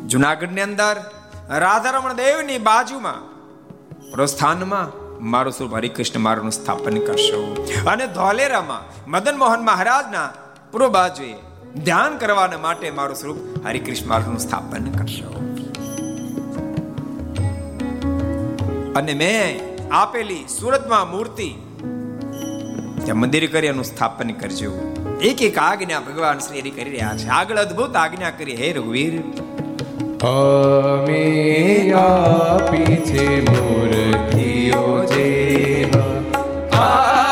જુનાગઢની 0.07 0.61
અંદર 0.61 0.95
રાધારમણ 1.49 2.13
દેવની 2.13 2.57
બાજુમાં 2.57 3.17
પ્રસ્થાનમાં 4.11 4.87
મારું 5.29 5.53
સ્વરૂપ 5.53 5.75
હરિકૃષ્ણ 5.75 6.19
મારું 6.19 6.51
સ્થાપન 6.51 6.97
કરશો. 6.97 7.67
અને 7.87 8.07
ધોલેરામાં 8.07 9.11
મદન 9.11 9.37
મોહન 9.37 9.59
મહારાજના 9.59 10.33
પૂર્વ 10.71 10.87
બાજુએ 10.87 11.33
ધ્યાન 11.83 12.17
કરવાના 12.17 12.57
માટે 12.57 12.91
મારું 12.91 13.15
સ્વરૂપ 13.15 13.67
હરિકૃષ્ણ 13.67 14.07
મારું 14.07 14.37
સ્થાપન 14.37 14.91
કરશો. 14.91 15.48
અને 18.99 19.13
મેં 19.13 19.59
આપેલી 19.91 20.47
સુરતમાં 20.47 21.11
મૂર્તિ 21.11 21.49
ત્યાં 23.05 23.17
મંદિર 23.17 23.51
કરી 23.51 23.67
એનું 23.67 23.83
સ્થાપન 23.83 24.29
કરજો. 24.29 24.71
એક 25.21 25.41
એક 25.41 25.57
આજ્ઞા 25.57 25.99
ભગવાન 25.99 26.39
શ્રી 26.39 26.59
હરિ 26.59 26.69
કરી 26.69 26.89
રહ્યા 26.89 27.17
છે. 27.17 27.27
આગળ 27.27 27.55
અદ્ભુત 27.55 27.95
આજ્ઞા 27.95 28.29
કરી. 28.29 28.55
હે 28.55 28.73
રઘુવીર. 28.73 29.23
મૂર્તિઓ 33.41 35.05
જે 35.05 35.83
અમે 36.73 37.28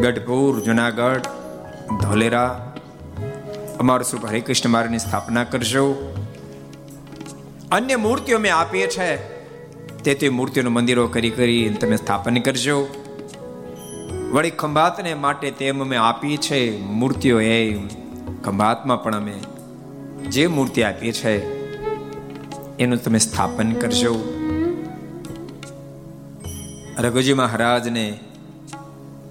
ગઢપુર, 0.00 0.60
જુનાગઢ, 0.60 1.26
ધોલેરા. 2.02 2.74
અમારું 3.78 4.04
સ્વરૂપ 4.04 4.26
હરિકૃષ્ણ 4.26 4.68
મારની 4.68 4.98
સ્થાપના 4.98 5.44
કરજો. 5.44 6.14
અન્ય 7.72 7.96
મૂર્તિઓ 7.96 8.38
મેં 8.38 8.54
આપીએ 8.54 8.86
છે. 8.86 9.16
તે 10.02 10.14
તે 10.14 10.28
મૂર્તિઓનું 10.28 10.72
મંદિરો 10.72 11.06
કરી 11.06 11.30
કરી 11.30 11.68
તમે 11.80 11.96
સ્થાપન 11.96 12.38
કરજો. 12.38 12.86
વળી 14.32 14.50
ખંભાતને 14.50 15.14
માટે 15.14 15.50
તેમ 15.50 15.82
અમે 15.82 15.96
આપી 15.96 16.36
છે. 16.36 16.80
મૂર્તિઓ 16.80 17.40
એ 17.40 17.76
ખંભાતમાં 18.44 19.02
પણ 19.02 19.16
અમે 19.16 19.34
જે 20.28 20.46
મૂર્તિ 20.46 20.82
આપી 20.82 21.12
છે, 21.12 21.34
એનું 22.78 23.04
તમે 23.04 23.18
સ્થાપન 23.18 23.72
કરજો. 23.72 24.14
રઘુજી 26.98 27.32
મહારાજને 27.32 28.06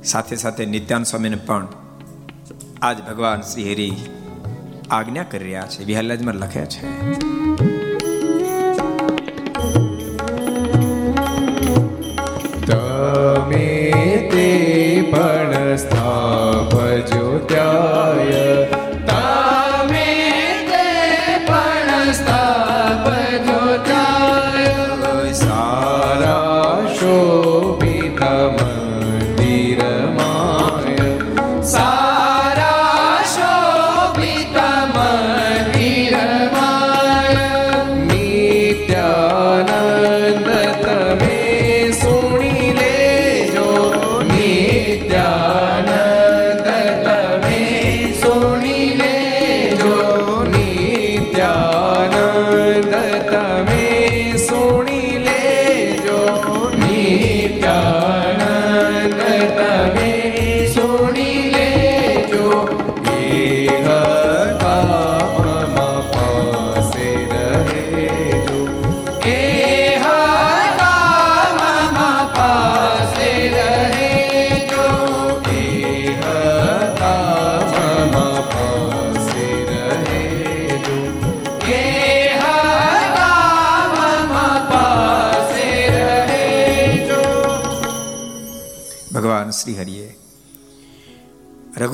સાથે 0.07 0.35
સાથે 0.35 0.65
નિત્યાન 0.65 1.03
સ્વામીને 1.03 1.35
પણ 1.35 1.67
આજ 2.81 3.07
ભગવાન 3.07 3.41
શ્રી 3.41 3.73
હરિ 3.73 3.91
આજ્ઞા 4.91 5.23
કરી 5.23 5.45
રહ્યા 5.45 5.61
છે. 5.61 5.83
વિહલ્લાજમાં 5.83 6.35
લખે 6.35 6.65
છે. 6.65 7.07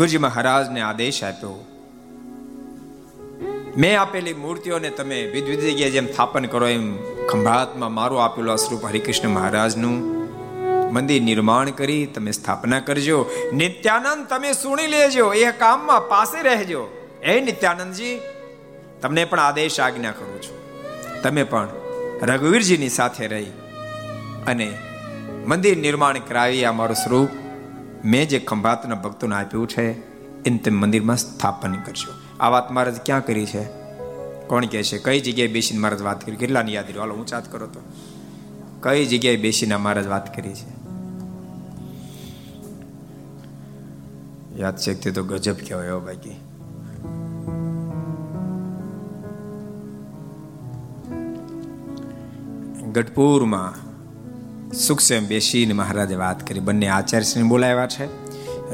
રઘુજી 0.04 0.18
મહારાજને 0.18 0.82
આદેશ 0.82 1.24
આપ્યો. 1.24 1.66
મેં 3.78 4.01
આપેલી 4.01 4.34
મૂર્તિઓને 4.34 4.89
તમે 4.89 5.26
વિધ 5.26 5.45
વિધ 5.45 5.60
જગ્યાએ 5.60 5.91
જેમ 5.91 6.08
સ્થાપન 6.08 6.45
કરો 6.45 6.68
એમ 6.68 6.97
ખંભાતમાં 7.28 7.93
મારું 7.93 8.24
આપેલું 8.24 8.58
સ્વરૂપ 8.58 8.86
હરિકૃષ્ણ 8.86 9.30
મહારાજનું 9.30 9.95
મંદિર 10.93 11.22
નિર્માણ 11.22 11.70
કરી 11.70 12.06
તમે 12.06 12.32
સ્થાપના 12.32 12.80
કરજો. 12.80 13.26
નિત્યાનંદ 13.54 14.28
તમે 14.28 14.54
સુણી 14.54 14.88
લેજો, 14.88 15.34
એ 15.34 15.51
કામમાં 15.51 16.10
પાસે 16.10 16.41
રહેજો. 16.41 16.84
એ 17.24 17.41
નિત્યાનંદજી, 17.41 18.20
તમને 19.01 19.26
પણ 19.26 19.39
આદેશ 19.39 19.80
આજ્ઞા 19.80 20.12
કરું 20.12 20.41
છું. 20.41 20.58
તમે 21.22 21.43
પણ 21.43 21.70
રઘુવીરજીની 22.22 22.89
સાથે 22.89 23.28
રહી 23.28 23.51
અને 24.47 24.78
મંદિર 25.45 25.78
નિર્માણ 25.78 26.20
કરાવી 26.20 26.66
આ 26.66 26.72
મારું 26.72 26.95
સ્વરૂપ 26.95 27.43
મેં 28.06 28.30
જે 28.30 28.39
ખંભાતના 28.39 28.95
ભક્તોને 28.95 29.36
આપ્યું 29.36 29.68
છે, 29.68 29.91
એને 30.43 30.58
તમે 30.58 30.78
મંદિરમાં 30.78 31.18
સ્થાપન 31.18 31.74
કરશો 31.76 32.14
આ 32.39 32.49
વાત 32.49 32.72
મહારાજ 32.72 32.95
ક્યાં 33.06 33.26
કરી 33.26 33.45
છે? 33.45 33.64
કોણ 34.47 34.66
કહે 34.66 34.84
છે? 34.84 34.97
કઈ 34.97 35.20
જગ્યાએ 35.20 35.47
બેસીને 35.47 35.80
મહારાજ 35.80 36.01
વાત 36.01 36.26
કરી? 36.26 36.36
કેટલાની 36.36 36.74
યાદ 36.74 36.86
રહ્યો? 36.86 37.01
હાલો, 37.01 37.16
હું 37.16 37.26
ચાત 37.26 37.51
કરો 37.51 37.68
તો. 37.68 37.80
કઈ 38.80 39.06
જગ્યાએ 39.06 39.38
બેસીને 39.38 39.76
મહારાજ 39.76 40.08
વાત 40.08 40.36
કરી 40.36 40.54
છે? 40.54 40.84
યાદ 44.58 44.78
શક્તિ 44.78 45.12
તો 45.12 45.24
ગજબ 45.24 45.54
કહેવાય 45.54 45.88
એવો 45.88 45.99
બાકી 45.99 46.36
ગઢપુરમાં 52.91 53.93
સુખસેમ 54.74 55.26
બેસીને 55.26 55.74
મહારાજે 55.74 56.15
વાત 56.15 56.47
કરી. 56.47 56.59
બંને 56.59 56.88
આચાર્યશ્રીને 56.88 57.49
બોલાવ્યા 57.49 57.88
છે. 57.88 58.05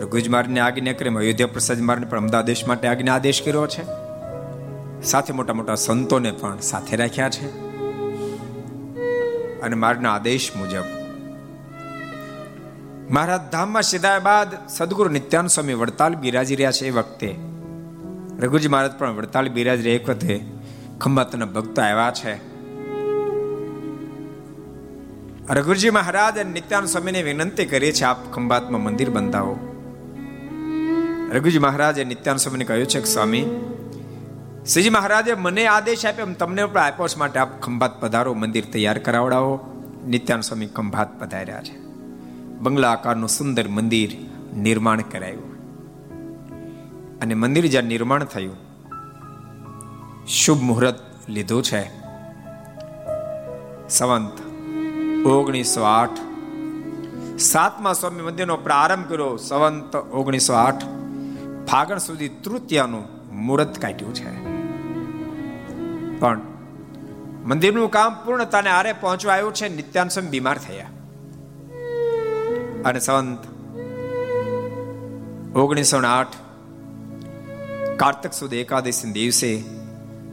રઘુજમારની 0.02 0.60
આજ્ઞા 0.60 0.92
કરી, 0.92 1.10
અયોધ્યા 1.10 1.48
પ્રસાદ 1.48 1.80
મારને 1.80 2.06
પણ 2.06 2.18
અમદાવાદ 2.18 2.50
માટે 2.68 2.88
આજ્ઞા 2.88 3.16
આદેશ 3.16 3.42
કર્યો 3.42 3.68
છે. 3.68 3.84
સાથે 5.02 5.34
મોટા 5.34 5.54
મોટા 5.54 5.76
સંતોને 5.76 6.32
પણ 6.32 6.60
સાથે 6.60 6.96
રાખ્યા 6.96 7.30
છે. 7.30 7.70
અને 9.62 9.76
મારના 9.76 10.16
આદેશ 10.16 10.52
મુજબ 10.56 10.84
મહારાજ 13.10 13.42
ધામમાં 13.52 13.82
સીધા 13.82 14.20
બાદ 14.20 14.70
સદગુરુ 14.70 15.10
નિત્યાન 15.10 15.48
સ્વામી 15.48 15.74
વડતાલ 15.74 16.16
બિરાજી 16.16 16.56
રહ્યા 16.56 16.72
છે 16.72 16.88
એ 16.88 16.90
વખતે. 16.90 17.36
રઘુજી 18.40 18.68
મહારાજ 18.68 18.92
પણ 18.92 19.12
વડતાલ 19.12 19.50
બિરાજ 19.50 19.78
રહ્યા 19.78 19.96
એક 19.96 20.10
વખતે 20.10 20.46
ખંભાતના 21.02 21.46
ભક્તો 21.46 21.82
આવ્યા 21.82 22.12
છે. 22.12 22.49
રઘુજી 25.50 25.90
મહારાજ 25.90 26.38
અને 26.38 26.52
નિત્યાનંદ 26.52 26.90
સ્વામીને 26.90 27.24
વિનંતી 27.24 27.66
કરીએ 27.66 27.92
છીએ, 27.92 28.04
આપ 28.04 28.34
ખંભાતમાં 28.34 28.84
મંદિર 28.84 29.10
બંધાવો. 29.10 29.54
રઘુજી 31.32 31.60
મહારાજે 31.60 32.04
નિત્યાનંદ 32.04 32.40
સ્વામીને 32.40 32.66
કહ્યું 32.66 32.88
છે 32.88 33.00
કે, 33.00 33.06
સ્વામી, 33.06 33.46
શ્રીજી 34.74 34.90
મહારાજે 34.90 35.34
મને 35.34 35.66
આદેશ 35.66 36.06
આપ્યો 36.06 36.26
તમને 36.26 36.66
પણ 36.66 36.82
આપ્યો 36.82 37.08
છે 37.08 37.20
માટે 37.20 37.40
આપ 37.40 37.62
ખંભાત 37.62 38.02
પધારો, 38.02 38.34
મંદિર 38.34 38.66
તૈયાર 38.66 38.98
કરાવડાવો. 38.98 39.60
નિત્યાનંદ 40.08 40.44
સ્વામી 40.44 40.66
ખંભાત 40.66 41.20
પધાર્યા 41.20 41.62
છે. 41.62 41.78
બંગલા 42.60 42.92
આકારનું 42.92 43.30
સુંદર 43.30 43.68
મંદિર 43.68 44.16
નિર્માણ 44.58 45.02
કરાયું. 45.02 45.50
અને 47.20 47.34
મંદિર 47.34 47.66
જ્યાં 47.66 47.84
નિર્માણ 47.84 48.24
થયું, 48.24 48.56
શુભ 50.28 50.62
મુહૂર્ત 50.62 51.30
લીધું 51.30 51.64
છે. 51.64 51.90
સંવંત 53.90 54.49
ઓગણીસો 55.26 55.84
આઠ. 55.84 56.10
સાતમા 57.40 57.94
સ્વામી 57.94 58.22
મંદિરનો 58.22 58.58
પ્રારંભ 58.58 59.10
કર્યો 59.10 59.38
સંવંત 59.38 59.96
ઓગણીસો 59.96 60.54
આઠ. 60.54 60.84
ફાગણ 61.72 61.98
સુધી 61.98 62.30
તૃતીયાનું 62.30 63.04
મુહૂર્ત 63.32 63.80
કાઢ્યું 63.80 64.14
છે. 64.14 64.44
પણ 66.20 66.42
મંદિરનું 67.46 67.92
કામ 67.92 68.26
પૂર્ણતાને 68.26 68.70
આરે 68.70 68.94
પહોંચવા 68.94 69.34
આવ્યું 69.34 69.54
છે, 69.54 69.76
નિત્યાન 69.76 70.08
સ્વામી 70.08 70.30
બીમાર 70.30 70.58
થયા. 70.58 70.86
અને 72.86 73.00
સંત 73.00 73.46
ઓગણીસો 75.58 75.98
આઠ. 75.98 76.28
કાર્તક 77.98 78.34
સુદ 78.34 78.54
એકાદશી 78.54 79.12
દિવસે 79.12 79.64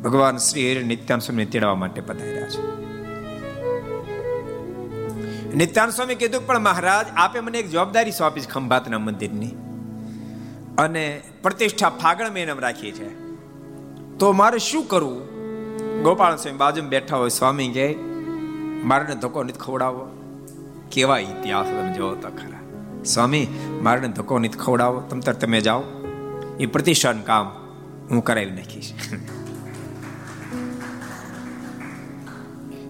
ભગવાન 0.04 0.36
શ્રી 0.36 0.72
હરિ 0.72 0.84
નિત્યાન 0.84 1.20
સ્વામી 1.20 1.44
તેડવા 1.44 1.74
માટે 1.74 2.00
પધાર્યા 2.00 2.48
છે. 2.48 2.85
નિત્યાન 5.56 5.90
સ્વામી 5.90 6.14
કીધું 6.14 6.46
પણ 6.46 6.58
મહારાજ, 6.58 7.06
આપે 7.16 7.40
મને 7.40 7.58
એક 7.58 7.70
જવાબદારી 7.70 8.10
સોંપી 8.10 8.40
છે 8.40 8.50
ખંભાતના 8.50 8.98
મંદિરની. 8.98 9.48
અને 10.78 11.22
પ્રતિષ્ઠા 11.42 11.88
ફાગણ 11.88 12.30
મહિનામાં 12.30 12.62
રાખી 12.62 12.92
છે. 12.92 13.08
તો 14.18 14.32
મારે 14.32 14.58
શું 14.58 14.88
કરવું? 14.88 15.20
ગોપાલ 16.02 16.36
સ્વામી 16.36 16.58
બાજુમાં 16.58 16.90
બેઠા 16.90 17.16
હોય, 17.16 17.30
સ્વામી 17.30 17.68
કહે 17.68 17.94
મારે 18.84 19.14
ધક્કો 19.14 19.42
નથી 19.42 19.52
ખવડાવો 19.52 20.08
કેવા 20.92 21.18
ઇતિહાસ 21.18 21.66
તમે 21.66 21.92
જોવો 21.92 22.14
તો 22.14 22.28
ખરા. 22.28 22.58
સ્વામી 23.04 23.46
મારે 23.82 24.08
ધક્કો 24.08 24.38
નથી 24.38 24.58
ખવડાવો 24.58 25.00
તમ 25.00 25.20
તાર 25.20 25.34
તમે 25.34 25.60
જાઓ. 25.60 25.82
એ 26.60 26.66
પ્રતિષ્ઠાનું 26.66 27.24
કામ 27.24 27.46
હું 28.10 28.24
કરાવી 28.24 28.50
નાખીશ. 28.50 28.92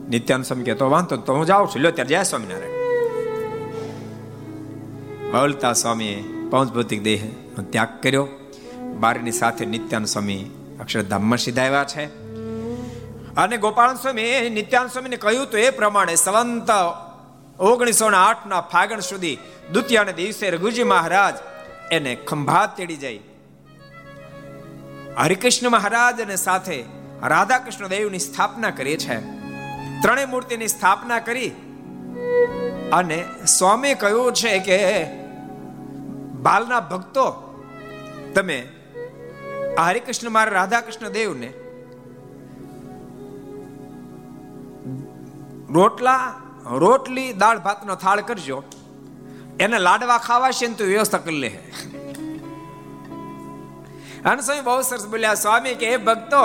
નિત્યાનંદ 0.08 0.44
સ્વામી 0.44 0.64
કહેતો 0.64 0.90
વાંધો 0.90 1.16
તો 1.18 1.34
હું 1.34 1.46
જાઉં 1.46 1.68
છું 1.68 1.82
લ્યો 1.82 1.92
ત્યારે 1.92 2.10
જય 2.10 2.24
સ્વામિનારાયણ 2.24 2.74
બવલતા 5.32 5.74
સ્વામીએ 5.74 6.18
પંચભૌતિક 6.50 7.00
દેહનો 7.04 7.62
ત્યાગ 7.70 7.96
કર્યો 8.00 8.26
બારની 9.00 9.32
સાથે 9.32 9.64
નિત્યાન 9.66 10.06
સ્વામી 10.06 10.42
અક્ષરધામમાં 10.80 11.38
સીધાવ્યા 11.38 11.84
છે 11.84 12.04
અને 13.36 13.58
ગોપાલ 13.58 13.96
સ્વામી 13.96 14.50
નિત્યાન 14.50 14.90
સ્વામીને 14.90 15.18
કહ્યું 15.18 15.46
તો 15.46 15.56
એ 15.56 15.68
પ્રમાણે 15.70 16.16
સવંત 16.16 16.70
ઓગણીસો 17.58 18.10
ને 18.10 18.16
આઠ 18.16 18.44
ના 18.46 18.62
ફાગણ 18.72 19.00
સુધી 19.00 19.36
દ્વિતીય 19.72 20.12
દિવસે 20.16 20.50
રઘુજી 20.50 20.84
મહારાજ 20.84 21.36
એને 21.90 22.12
ખંભાત 22.26 22.76
તેડી 22.76 22.96
જાય 22.96 23.22
હરિકૃષ્ણ 25.18 25.68
મહારાજ 25.68 26.16
અને 26.20 26.36
સાથે 26.36 26.78
રાધા 27.22 27.58
કૃષ્ણ 27.58 27.88
દેવની 27.88 28.18
સ્થાપના 28.18 28.70
કરી 28.70 28.96
છે 28.96 29.35
ત્રણેય 30.02 30.24
મૂર્તિની 30.24 30.68
સ્થાપના 30.68 31.18
કરી. 31.18 31.50
અને 32.92 33.24
સ્વામી 33.46 33.94
કહ્યું 33.94 34.32
છે 34.32 34.58
કે, 34.58 35.04
બાલના 36.32 36.80
ભક્તો, 36.80 37.42
તમે 38.34 38.68
હરિકૃષ્ણ 39.78 40.30
મારા 40.30 40.52
રાધા 40.52 40.80
કૃષ્ણ 40.80 41.08
દેવને 41.08 41.52
રોટલા, 45.70 46.34
રોટલી, 46.70 47.32
દાળ 47.32 47.58
ભાતનો 47.58 47.94
થાળ 47.94 48.20
કરજો. 48.20 48.62
એને 49.60 49.78
લાડવા 49.78 50.18
ખાવા 50.18 50.50
છે 50.50 50.66
ને 50.66 50.74
તો 50.74 50.84
વ્યવસ્થા 50.84 51.18
કરી 51.18 51.38
લે. 51.38 51.48
અને 54.24 54.42
સ્વામી 54.42 54.60
બહુ 54.60 54.82
સરસ 54.82 55.06
બોલ્યા, 55.06 55.34
સ્વામી 55.34 55.74
કે 55.74 55.86
એ 55.86 55.96
ભક્તો, 55.96 56.38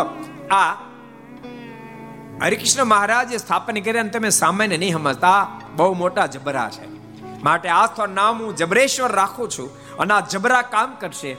આ 0.51 0.90
હરિકૃષ્ણ 2.41 2.85
મહારાજે 2.85 3.37
સ્થાપન 3.37 3.79
કર્યા 3.79 4.01
અને 4.01 4.09
તમે 4.09 4.29
સામાન્ય 4.29 4.77
નહીં 4.77 4.93
સમજતા. 4.93 5.61
બહુ 5.75 5.93
મોટા 5.93 6.25
જબરા 6.25 6.69
છે. 6.69 6.91
માટે 7.43 7.69
આ 7.69 7.87
તો 7.87 8.05
નામ 8.05 8.43
હું 8.43 8.55
જબરેશ્વર 8.55 9.11
રાખું 9.11 9.49
છું 9.49 9.97
અને 9.97 10.13
આ 10.13 10.19
જબરા 10.19 10.61
કામ 10.61 10.95
કરશે. 10.95 11.37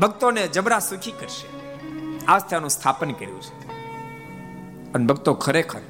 ભક્તોને 0.00 0.48
જબરા 0.48 0.78
સુખી 0.78 1.10
કરશે. 1.10 1.58
આસ્થાનું 2.24 2.70
સ્થાપન 2.70 3.10
કર્યું 3.10 3.42
છે. 3.42 3.68
અને 4.92 5.06
ભક્તો 5.06 5.34
ખરેખર 5.34 5.80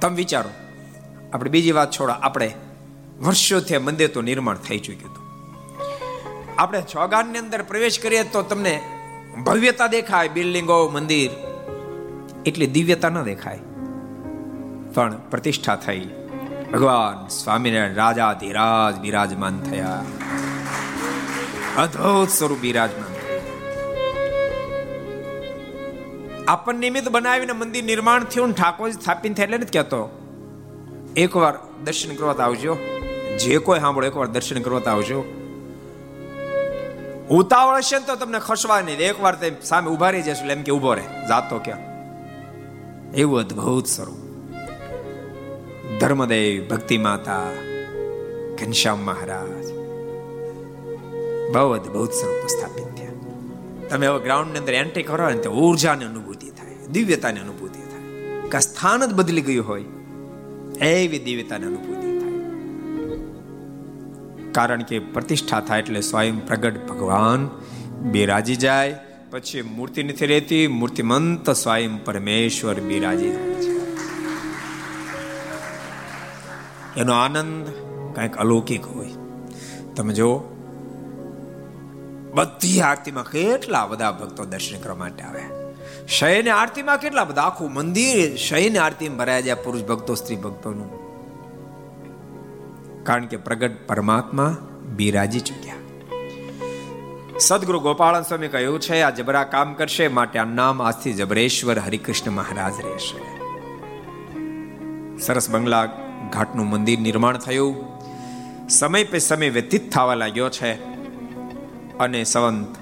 તમે 0.00 0.16
વિચારો. 0.16 0.50
આપણે 1.32 1.50
બીજી 1.50 1.72
વાત 1.72 1.90
છોડો, 1.90 2.12
આપણે 2.12 2.54
વર્ષોથી 3.20 3.78
મંદિર 3.78 4.08
તો 4.08 4.22
નિર્માણ 4.22 4.56
થઈ 4.56 4.78
ચૂક્યું 4.78 5.12
હતું. 5.12 5.26
આપણે 6.58 6.80
ચોગાનની 6.80 7.38
અંદર 7.38 7.62
પ્રવેશ 7.62 7.98
કરીએ 7.98 8.22
તો 8.22 8.42
તમને 8.42 8.82
ભવ્યતા 9.44 9.86
દેખાય. 9.86 10.28
બિલ્ડિંગો, 10.28 10.88
મંદિર 10.88 11.30
એટલી 12.46 12.66
દિવ્યતા 12.66 13.08
ન 13.08 13.22
દેખાય. 13.22 13.58
પણ 14.94 15.16
પ્રતિષ્ઠા 15.30 15.76
થઈ. 15.76 16.08
ભગવાન 16.72 17.28
સ્વામિનારાયણ 17.28 17.94
રાજા 17.94 18.32
ધીરાજ 18.32 18.98
બિરાજમાન 18.98 19.60
થયા. 19.60 20.04
અદ્ભુત 21.78 22.28
સ્વરૂપ 22.28 22.58
બિરાજમાન 22.58 23.16
આપણ 26.48 26.74
નિમિત્ત 26.74 27.08
બનાવીને 27.08 27.52
મંદિર 27.52 27.84
નિર્માણ 27.84 28.24
થયું 28.24 28.52
ઠાકોર 28.52 28.90
સ્થાપિત 28.90 29.36
થયા 29.36 29.44
એટલે 29.44 29.58
નથી 29.58 29.72
કહેતો. 29.72 30.08
એકવાર 31.16 31.54
દર્શન 31.84 32.14
કરવા 32.14 32.44
આવજો. 32.44 32.76
જે 33.38 33.58
કોઈ 33.58 33.80
સાંભળો 33.80 34.06
એકવાર 34.06 34.26
દર્શન 34.26 34.62
કરવા 34.62 34.92
આવજો. 34.92 35.24
ઉતાવળ 37.30 37.76
હશે 37.76 37.98
તો 37.98 38.16
તમને 38.16 38.38
ખસવા 38.38 38.80
નહીં. 38.80 38.98
એકવાર 38.98 39.34
તે 39.34 39.56
સામે 39.62 39.90
ઊભા 39.90 40.10
રહી 40.10 40.22
જશે 40.22 40.52
એમ 40.52 40.62
કે 40.62 40.72
ઊભો 40.72 40.94
રહે. 40.94 41.28
જાતો 41.28 41.58
ક્યાં? 41.58 41.95
એવું 43.16 43.38
અદ્ભુત 43.38 43.86
સ્વરૂપ. 43.86 44.16
ધર્મદેવ 46.00 46.68
ભક્તિ 46.68 46.98
માતા 46.98 47.42
ઘનશ્યામ 48.60 48.98
મહારાજ. 48.98 49.64
બહુ 51.54 51.72
અદભુત 51.72 52.12
સ્વરૂપ 52.12 52.46
સ્થાપિત 52.46 52.84
થયા. 52.84 53.08
તમે 53.88 54.06
હવે 54.06 54.24
ગ્રાઉન્ડની 54.24 54.58
અંદર 54.58 54.72
એન્ટ્રી 54.72 55.02
કરો 55.02 55.30
ને 55.30 55.36
તો 55.36 55.50
ઉર્જાની 55.50 56.04
અનુભૂતિ 56.04 56.50
થાય, 56.50 56.86
દિવ્યતાની 56.92 57.40
અનુભૂતિ 57.40 57.78
થાય. 57.78 58.40
કે 58.48 58.60
સ્થાન 58.60 59.06
જ 59.06 59.14
બદલી 59.14 59.40
ગયું 59.40 59.68
હોય, 59.68 59.84
એવી 60.80 61.18
દિવ્યતાની 61.18 61.66
અનુભૂતિ 61.66 62.18
થાય. 62.18 62.32
કારણ 64.52 64.82
કે 64.82 64.98
પ્રતિષ્ઠા 64.98 65.60
થાય 65.60 65.80
એટલે 65.80 66.00
સ્વયં 66.00 66.46
પ્રગટ 66.46 66.88
ભગવાન 66.88 67.50
બિરાજી 68.02 68.56
જાય 68.56 69.05
પછી 69.36 69.62
મૂર્તિ 69.62 70.02
નથી 70.02 70.26
રહેતી 70.26 70.68
મૂર્તિમંત 70.68 71.50
સ્વયં 71.50 72.04
પરમેશ્વર 72.04 72.80
બિરાજી. 72.80 73.26
એનો 76.96 77.12
આનંદ 77.12 77.66
કંઈક 78.16 78.36
અલૌકિક 78.36 78.84
હોય. 78.84 79.10
તમે 79.96 80.14
જો 80.14 80.36
બધી 82.34 82.80
આરતીમાં 82.80 83.24
કેટલા 83.24 83.86
બધા 83.86 84.12
ભક્તો 84.12 84.44
દર્શન 84.44 84.80
કરવા 84.80 84.94
માટે 84.94 85.22
આવે. 85.22 85.42
શયન 86.08 86.48
આરતીમાં 86.48 87.00
કેટલા 87.00 87.24
બધા, 87.24 87.42
આખું 87.42 87.72
મંદિર 87.72 88.36
શયન 88.36 88.78
આરતીમાં 88.78 89.18
ભરાય 89.18 89.42
જાય 89.42 89.54
પુરુષ 89.54 89.82
ભક્તો, 89.82 90.14
સ્ત્રી 90.14 90.36
ભક્તોનું. 90.36 90.90
કારણ 93.04 93.26
કે 93.26 93.36
પ્રગટ 93.36 93.86
પરમાત્મા 93.86 94.56
બિરાજી 94.96 95.40
ચૂક્યા. 95.40 95.74
સદગુરુ 97.40 97.80
ગોપાળન 97.80 98.22
સ્વામી 98.22 98.48
કહ્યું 98.48 98.80
છે, 98.80 99.00
આ 99.00 99.10
જબરા 99.10 99.44
કામ 99.44 99.74
કરશે, 99.74 100.08
માટે 100.08 100.38
આ 100.38 100.44
નામ 100.44 100.82
આજથી 100.82 101.12
જબરેશ્વર 101.12 101.78
હરિકૃષ્ણ 101.78 102.30
મહારાજ 102.30 102.72
રહેશે. 102.80 103.36
સરસ 105.18 105.50
બંગલા 105.50 105.86
ઘાટનું 106.32 106.70
મંદિર 106.70 107.00
નિર્માણ 107.00 107.38
થયું. 107.38 107.84
સમય 108.68 109.04
પે 109.04 109.18
સમય 109.18 109.48
વ્યતીત 109.48 109.92
થવા 109.92 110.14
લાગ્યો 110.14 110.48
છે 110.48 110.72
અને 111.98 112.24
સંવંત 112.24 112.76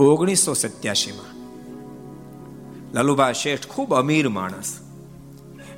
ઓગણીસો 0.00 0.54
સત્યાસીમાં 0.54 1.36
લલુભા 2.94 3.32
શેઠ 3.32 3.66
ખૂબ 3.66 3.94
અમીર 3.94 4.28
માણસ. 4.28 4.80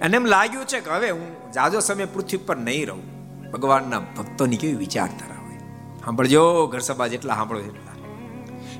એને 0.00 0.16
એમ 0.16 0.24
લાગ્યું 0.24 0.64
છે 0.64 0.80
કે 0.80 0.90
હવે 0.90 1.10
હું 1.10 1.52
જાજો 1.52 1.80
સમય 1.80 2.04
પૃથ્વી 2.04 2.36
પર 2.36 2.56
નહીં 2.56 2.86
રહું. 2.86 3.02
ભગવાનના 3.50 3.98
ભક્તોની 3.98 4.56
કેવી 4.56 4.74
વિચારધારા 4.74 5.34
હોય. 5.34 5.58
સાંભળજો, 6.04 6.66
ઘર 6.66 6.78
સભા 6.78 7.06
જેટલા 7.06 7.34
સાંભળો 7.34 7.60
એટલા. 7.60 7.87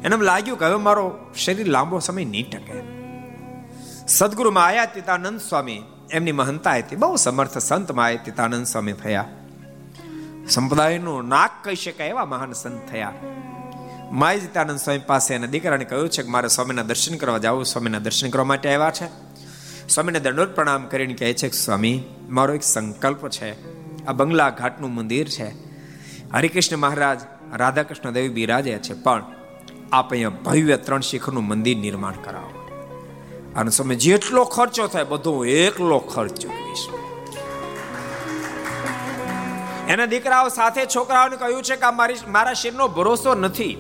એને 0.05 0.15
એમ 0.15 0.21
લાગ્યું 0.21 0.59
કે 0.59 0.65
હવે 0.65 0.77
મારો 0.77 1.19
શરીર 1.45 1.67
લાંબો 1.67 1.99
સમય 1.99 2.25
નહીં 2.25 2.51
ટકે. 2.51 2.99
સદગુરુમાં 4.09 4.67
આયા 4.67 4.85
તિતાનંદ 4.85 5.41
સ્વામી 5.41 5.83
એમની 6.11 6.33
મહંતા 6.33 6.77
હતી. 6.77 6.97
બહુ 6.97 7.17
સમર્થ 7.17 7.59
સંત 7.59 7.93
માયા 7.93 8.17
તિતાનંદ 8.17 8.67
સ્વામી 8.67 8.93
થયા. 8.93 9.29
સંપ્રદાયનું 10.49 11.29
નાક 11.29 11.51
કહી 11.63 11.75
શકાય 11.75 12.09
એવા 12.09 12.25
મહાન 12.25 12.53
સંત 12.53 12.91
થયા. 12.91 13.13
માય 14.13 14.39
તિતાનંદ 14.39 14.79
સ્વામી 14.79 15.01
પાસે 15.07 15.35
એના 15.35 15.47
દીકરાને 15.47 15.85
કહ્યું 15.85 16.09
છે 16.09 16.23
કે 16.23 16.29
મારે 16.29 16.49
સ્વામીના 16.49 16.83
દર્શન 16.83 17.17
કરવા 17.17 17.39
જાવું, 17.39 17.65
સ્વામીના 17.65 17.99
દર્શન 17.99 18.31
કરવા 18.31 18.45
માટે 18.45 18.75
આવ્યા 18.75 18.91
છે. 18.91 19.07
સ્વામીને 19.89 20.21
દંડોત 20.21 20.55
પ્રણામ 20.55 20.87
કરીને 20.87 21.15
કહે 21.15 21.35
છે 21.35 21.49
કે 21.49 21.57
સ્વામી, 21.57 22.03
મારો 22.29 22.55
એક 22.55 22.63
સંકલ્પ 22.63 23.29
છે. 23.29 23.79
આ 24.07 24.13
બંગલા 24.13 24.51
ઘાટનું 24.51 24.95
મંદિર 24.95 25.29
છે. 25.29 25.49
હરિકૃષ્ણ 26.33 26.77
મહારાજ 26.77 27.21
રાધાકૃષ્ણ 27.57 28.11
દેવી 28.11 28.29
બિરાજે 28.29 28.79
છે. 28.79 28.95
પણ 28.95 29.25
આપ 29.93 30.13
અહીંયા 30.13 30.43
ભવ્ય 30.45 30.77
ત્રણ 30.77 31.01
શિખરનું 31.01 31.45
મંદિર 31.45 31.79
નિર્માણ 31.79 32.19
કરાવો. 32.25 32.51
અને 33.57 33.71
સમય 33.71 33.97
જેટલો 33.97 34.43
ખર્ચો 34.45 34.87
થાય, 34.87 35.05
બધો 35.05 35.33
એકલો 35.45 35.99
ખર્ચ 36.13 36.35
ચૂકવીશ 36.35 36.87
એના 39.89 40.07
દીકરાઓ 40.07 40.49
સાથે 40.49 40.83
છોકરાઓને 40.87 41.37
કહ્યું 41.37 41.63
છે 41.63 41.77
કે 41.77 41.91
મારી 41.91 42.19
મારા 42.29 42.53
શરીરનો 42.53 42.89
ભરોસો 42.89 43.35
નથી. 43.35 43.75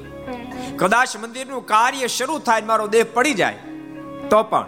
કદાચ 0.76 1.16
મંદિરનું 1.16 1.66
કાર્ય 1.66 2.08
શરૂ 2.08 2.38
થાય 2.38 2.62
મારો 2.62 2.86
દેહ 2.86 3.04
પડી 3.14 3.34
જાય, 3.34 3.58
તો 4.30 4.40
પણ 4.42 4.66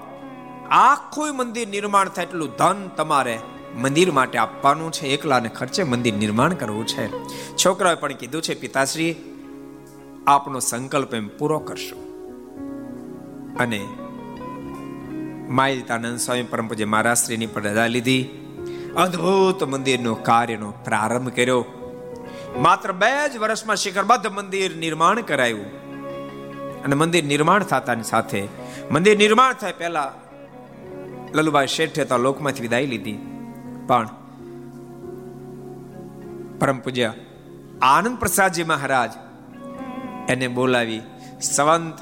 આખું 0.81 1.33
મંદિર 1.37 1.69
નિર્માણ 1.69 2.09
થાય 2.09 2.29
એટલું 2.29 2.53
ધન 2.59 2.79
તમારે 2.97 3.37
મંદિર 3.77 4.11
માટે 4.13 4.37
આપવાનું 4.39 4.93
છે. 4.93 5.05
એકલાને 5.07 5.49
ખર્ચે 5.49 5.83
મંદિર 5.85 6.15
નિર્માણ 6.15 6.55
કરવું 6.55 6.87
છે. 6.87 7.05
છોકરાએ 7.57 7.95
પણ 7.95 8.13
કીધું 8.13 8.43
છે, 8.43 8.55
પિતાશ્રી 8.55 9.13
આપનો 10.31 10.61
સંકલ્પ 10.61 11.15
એમ 11.15 11.29
પૂરો 11.29 11.59
કરશો. 11.59 11.97
અને 13.59 13.89
માયતાનંદ 15.49 16.19
સ્વામી 16.19 16.43
પરમ 16.43 16.69
પૂજ્ય 16.69 16.85
મહારાષ્ટ્રીની 16.85 17.47
પણ 17.47 17.63
રજા 17.63 17.87
લીધી. 17.87 18.29
અદ્ભુત 18.97 19.63
મંદિરનો 19.65 20.15
કાર્યનો 20.15 20.71
પ્રારંભ 20.71 21.29
કર્યો. 21.29 21.65
માત્ર 22.59 22.93
બે 22.93 23.29
જ 23.29 23.37
વર્ષમાં 23.37 23.77
શિખરબદ્ધ 23.77 24.27
મંદિર 24.27 24.77
નિર્માણ 24.77 25.21
કરાયું. 25.21 25.65
અને 26.85 26.95
મંદિર 26.95 27.25
નિર્માણ 27.25 27.63
થતાની 27.63 28.03
સાથે 28.03 28.49
મંદિર 28.91 29.19
નિર્માણ 29.19 29.53
થાય 29.53 29.73
પહેલા 29.73 30.13
લલુભાઈ 31.35 31.67
શેઠે 31.67 32.05
તો 32.05 32.19
લોકમાંથી 32.19 32.61
વિદાય 32.61 32.87
લીધી. 32.87 33.19
પણ 33.87 34.09
પરમ 36.59 36.79
પૂજ્ય 36.79 37.13
આનંદ 37.83 38.19
પ્રસાદજી 38.19 38.65
મહારાજ 38.65 39.11
એને 40.31 40.49
બોલાવી. 40.49 41.01
સંવંત 41.43 41.99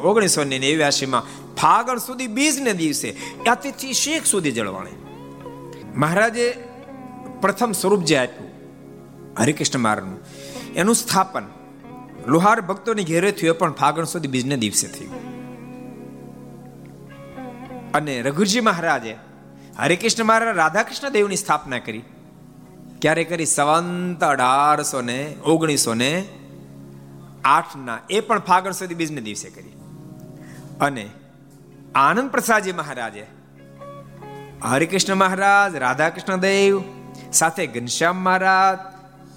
ઓગણીસો 0.00 0.44
ને 0.44 0.58
નેવ્યાસી 0.58 1.06
માં 1.06 1.22
ફાગણ 1.54 1.98
સુધી 1.98 2.26
બીજ 2.26 2.60
ને 2.60 2.72
દિવસે 2.72 3.16
અતિથિ 3.50 3.92
શેખ 3.92 4.24
સુધી 4.24 4.52
જળવાણે. 4.52 4.90
મહારાજે 5.94 6.64
પ્રથમ 7.40 7.72
સ્વરૂપ 7.72 8.04
જે 8.04 8.16
આપ્યું, 8.16 8.50
હરિકૃષ્ણ 9.38 9.78
મારનું, 9.78 10.18
એનું 10.74 10.94
સ્થાપન 10.94 11.42
લુહાર 12.26 12.60
ભક્તોની 12.60 13.04
ઘેરે 13.04 13.32
થયું 13.32 13.58
પણ 13.58 13.72
ફાગણ 13.72 14.04
સુધી 14.04 14.28
બીજને 14.28 14.56
દિવસે 14.56 14.86
થયું. 14.86 15.28
અને 17.92 18.22
રઘુજી 18.22 18.60
મહારાજે 18.60 19.16
હરિકૃષ્ણ 19.78 20.24
મહારાજ 20.24 20.56
રાધાકૃષ્ણ 20.56 21.08
દેવની 21.08 21.36
સ્થાપના 21.36 21.78
કરી. 21.78 22.02
ક્યારે 23.02 23.24
કરી? 23.24 23.46
સંવંત 23.46 24.24
અઢારસો 24.24 25.00
ને 25.02 25.36
ઓગણીસો 25.44 25.94
ને 25.94 26.24
આઠ 27.44 27.76
ના 27.84 27.98
એ 28.10 28.20
પણ 28.20 28.38
ફાગણ 28.38 28.70
સુધી 28.70 28.94
બીજને 28.94 29.20
દિવસે 29.20 29.50
કરી. 29.50 29.72
અને 30.80 31.10
આનંદ 31.94 32.30
પ્રસાદજી 32.30 32.72
મહારાજે 32.72 33.26
હરિકૃષ્ણ 34.64 35.14
મહારાજ, 35.14 35.76
રાધાકૃષ્ણ 35.76 36.36
દેવ, 36.36 36.82
સાથે 37.32 37.66
ઘનશ્યામ 37.66 38.16
મહારાજ, 38.16 38.78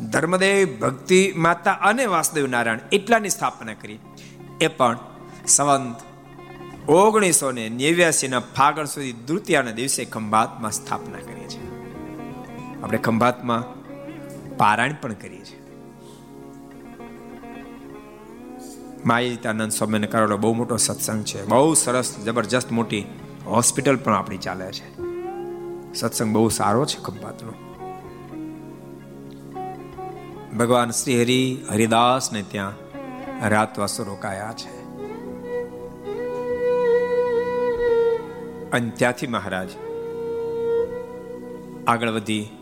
ધર્મદેવ, 0.03 0.79
ભક્તિ 0.79 1.33
માતા 1.37 1.71
અને 1.71 2.05
વાસુદેવ 2.05 2.47
નારાયણ 2.47 2.79
એટલાની 2.91 3.29
સ્થાપના 3.29 3.73
કરી. 3.73 3.99
એ 4.61 4.67
પણ 4.67 4.97
સંવંત 5.47 5.95
ઓગણીસો 6.89 7.51
ને 7.51 7.69
નેવ્યાસી 7.69 8.27
ના 8.27 8.39
ફાગણ 8.39 8.85
સુધી 8.85 9.11
દ્વિતીયાના 9.11 9.71
દિવસે 9.71 10.05
ખંભાતમાં 10.05 10.71
સ્થાપના 10.71 11.17
કરી 11.17 11.47
છીએ 11.49 11.70
આપણે 12.83 12.97
ખંભાતમાં 12.97 13.81
પારાયણ 14.57 14.93
પણ 15.01 15.13
કરીએ 15.13 15.45
છીએ. 15.45 15.61
માયિતાનંદ 19.05 19.71
સ્વામીને 19.71 20.07
કરેલો 20.07 20.37
બહુ 20.37 20.53
મોટો 20.53 20.77
સત્સંગ 20.77 21.23
છે. 21.23 21.45
બહુ 21.45 21.73
સરસ, 21.73 22.17
જબરજસ્ત 22.17 22.71
મોટી 22.71 23.05
હોસ્પિટલ 23.45 23.97
પણ 23.97 24.13
આપણી 24.13 24.37
ચાલે 24.37 24.71
છે. 24.71 24.95
સત્સંગ 25.93 26.33
બહુ 26.33 26.49
સારો 26.49 26.85
છે 26.85 27.03
ખંભાતનો. 27.03 27.53
ભગવાન 30.59 30.89
શ્રી 30.89 31.21
હરિ 31.21 31.57
હરિદાસ 31.71 32.33
ને 32.33 32.41
ત્યાં 32.41 32.73
રાતવાસો 33.49 34.03
રોકાયા 34.03 34.53
છે. 34.53 34.81
અને 38.71 38.89
ત્યાંથી 38.89 39.27
મહારાજ 39.27 39.69
આગળ 41.87 42.09
વધી 42.09 42.60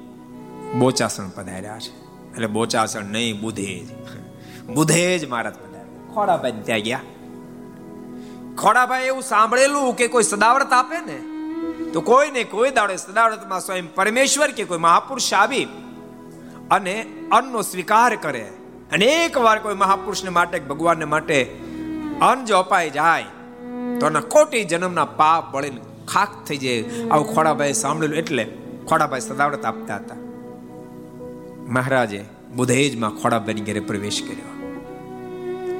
બોચાસણ 0.77 1.29
પધાર્યા 1.29 1.79
છે. 1.79 1.91
એટલે 2.31 2.47
બોચાસણ 2.47 3.03
નહીં, 3.03 3.41
બુધેજ. 3.41 3.91
બુધેજ 4.67 5.29
મહારાજ 5.29 5.53
પધાર્યા. 5.53 6.13
ખોડાભાઈ 6.13 6.53
ત્યાં 6.65 6.79
ગયા. 6.79 7.01
ખોડાભાઈ 8.57 9.03
એવું 9.03 9.21
સાંભળેલું 9.21 9.95
કે 9.95 10.07
કોઈ 10.07 10.23
સદાવરત 10.23 10.73
આપે 10.73 10.99
ને, 10.99 11.19
તો 11.91 12.01
કોઈ 12.01 12.31
ને 12.31 12.43
કોઈ 12.43 12.71
દાડે 12.71 12.97
સદાવર્તમાં 12.97 13.59
સ્વયં 13.59 13.95
પરમેશ્વર 13.95 14.51
કે 14.51 14.63
કોઈ 14.63 14.77
મહાપુરુષ 14.77 15.33
આવી 15.33 15.67
અને 16.71 17.05
અન્નનો 17.31 17.61
સ્વીકાર 17.61 18.15
કરે. 18.15 18.51
અને 18.91 19.05
એક 19.05 19.37
વાર 19.37 19.59
કોઈ 19.59 19.75
મહાપુરુષને 19.75 20.29
માટે, 20.29 20.59
ભગવાનને 20.59 21.05
માટે 21.05 21.43
અન્ન 22.21 22.45
જો 22.45 22.57
અપાઈ 22.57 22.89
જાય, 22.89 23.23
તો 23.99 24.07
એના 24.07 24.19
કોટી 24.19 24.63
જન્મના 24.63 25.05
પાપ 25.05 25.55
બળીને 25.55 25.81
ખાક 26.07 26.43
થઈ 26.47 26.57
જાય. 26.57 26.85
આવું 27.11 27.35
ખોડાભાઈ 27.35 27.73
સાંભળેલું 27.73 28.17
એટલે 28.17 28.57
ખોડાભાઈ 28.87 29.19
સદાવડત 29.19 29.65
આપતા 29.65 29.95
હતા. 29.95 30.28
મહારાજે 31.69 32.25
બુધેજમાં 32.55 33.11
ખોડાભાઈની 33.11 33.61
ઘરે 33.61 33.79
પ્રવેશ 33.79 34.23
કર્યો. 34.23 34.59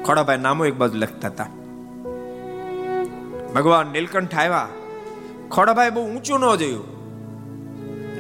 ખોડાભાઈ 0.06 0.38
નામો 0.38 0.66
એક 0.66 0.74
બાજુ 0.74 0.98
લખતા 0.98 1.28
હતા. 1.28 1.46
ભગવાન 3.56 3.88
નીલકંઠ 3.88 4.36
આવ્યા. 4.36 4.68
ખોડાભાઈ 5.52 5.90
બહુ 5.90 6.08
ઊંચું 6.08 6.40
ન 6.40 6.56
જોયું. 6.56 7.00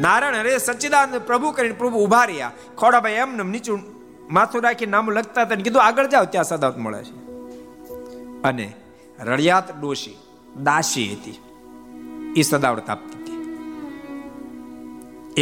નારાયણ 0.01 0.36
અરે 0.36 0.57
સચ્ચિદાનંદ 0.57 1.22
પ્રભુ 1.22 1.51
કરીને 1.51 1.74
પ્રભુ 1.74 1.97
ઊભા 1.97 2.26
રહ્યા. 2.26 2.51
ખોડાભાઈ 2.78 3.11
એમને 3.11 3.43
નીચું 3.43 3.80
માથું 4.32 4.63
રાખી 4.63 4.86
નામ 4.86 5.11
લખતા 5.11 5.41
હતા 5.41 5.55
કીધું, 5.55 5.84
આગળ 5.84 6.07
જાઓ, 6.07 6.26
ત્યાં 6.26 6.43
સદાવત 6.43 6.78
મળે 6.78 7.03
છે. 7.03 7.15
અને 8.43 8.74
રળિયાત 9.20 9.82
ડોશી, 9.82 10.15
દાસી 10.63 11.13
હતી. 11.13 11.39
એ 12.39 12.41
સદાવત 12.41 12.89
આપતી 12.89 13.22
હતી. 13.24 13.32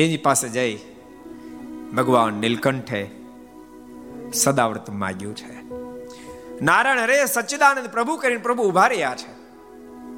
એની 0.04 0.18
પાસે 0.18 0.50
જઈ 0.50 0.80
ભગવાન 1.96 2.34
નીલકંઠે 2.34 3.10
સદાવ્રત 4.34 4.90
માગ્યું 4.90 5.36
છે. 5.36 5.68
નારાયણ 6.62 7.06
રે 7.06 7.26
સચ્ચિદાનંદ 7.26 7.88
પ્રભુ 7.88 8.18
કરીને 8.18 8.38
પ્રભુ 8.38 8.64
ઊભા 8.64 8.88
રહ્યા 8.88 9.16
છે. 9.16 9.38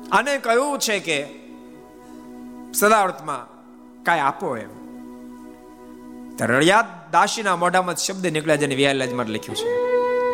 અને 0.10 0.38
કહ્યું 0.38 0.80
છે 0.80 1.00
કે 1.00 1.28
સદાવ્રતમાં 2.74 3.48
કાંઈ 4.04 4.20
આપો 4.20 4.58
એમ. 4.58 4.70
રળિયાત 6.42 7.12
દાસીના 7.12 7.56
મોઢામાં 7.56 7.96
શબ્દ 7.96 8.28
નીકળ્યા 8.28 8.56
જેને 8.56 8.76
વ્યાલાજમાં 8.76 9.26
લખ્યું 9.26 9.56
છે. 9.56 9.90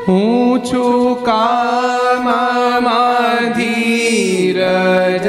હું 0.08 0.66
છું 0.66 1.26
કામમાં 1.26 3.54
ધીરજ 3.54 5.28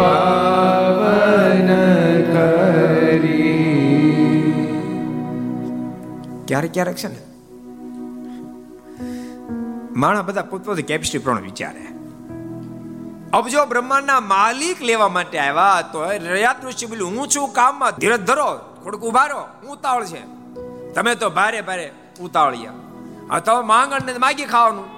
પાવન 0.00 1.68
ક્યારેક 6.46 6.72
ક્યારેક 6.72 6.96
છે 6.96 7.08
ને, 7.08 7.18
માણા 9.96 10.22
બધા 10.22 10.42
પોતપોતે 10.42 10.82
કેપેસિટી 10.82 11.18
પ્રમાણે 11.18 11.42
વિચારે. 11.42 11.84
અબજો 13.32 13.66
બ્રહ્માંડના 13.66 14.20
માલિક 14.20 14.82
લેવા 14.82 15.08
માટે 15.08 15.38
આવ્યા, 15.38 15.82
તો 15.82 16.04
રયાત 16.10 16.64
ઋષિ 16.64 16.86
બોલ્યું, 16.86 17.10
હું 17.10 17.28
છું 17.28 17.52
કામમાં, 17.52 17.92
ધીરજ 17.92 18.20
ધરો, 18.20 18.48
થોડુંક 18.84 19.04
ઊભા 19.04 19.26
રહો 19.26 19.40
હું 19.40 19.72
ઉતાવળ 19.72 20.04
છે. 20.04 20.22
તમે 20.92 21.14
તો 21.14 21.30
ભારે 21.30 21.60
ભારે 21.60 21.92
ઉતાવળિયા. 22.20 22.72
હવે 23.30 23.40
તો 23.40 23.62
માંગણ 23.62 24.02
ને 24.06 24.18
માગી 24.18 24.44
ખાવાનું. 24.44 24.88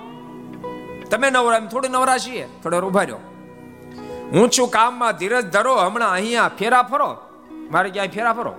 તમે 1.10 1.30
નવરા 1.30 1.58
થોડું 1.58 1.70
થોડી 1.70 1.88
નવરા 1.88 2.18
છીએ 2.18 2.48
થોડો 2.62 2.80
ઊભા 2.80 3.00
રહ્યો. 3.00 3.18
હું 4.34 4.50
છું 4.50 4.68
કામમાં 4.68 5.16
ધીરજ 5.16 5.50
ધરો, 5.50 5.76
હમણાં 5.76 6.12
અહીંયા 6.12 6.48
ફેરા 6.48 6.82
ફરો. 6.82 7.16
મારે 7.70 7.90
ક્યાંય 7.90 8.08
ફેરા 8.08 8.32
ફરો? 8.32 8.54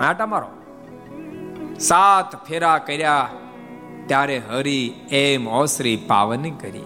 આટા 0.00 0.26
મારો. 0.26 0.48
સાત 1.80 2.46
ફેરા 2.46 2.78
કર્યા, 2.78 3.30
ત્યારે 4.06 4.38
હરી 4.38 4.94
એમ 5.10 5.48
ઓસરી 5.48 5.96
પાવન 5.96 6.50
કરી. 6.50 6.82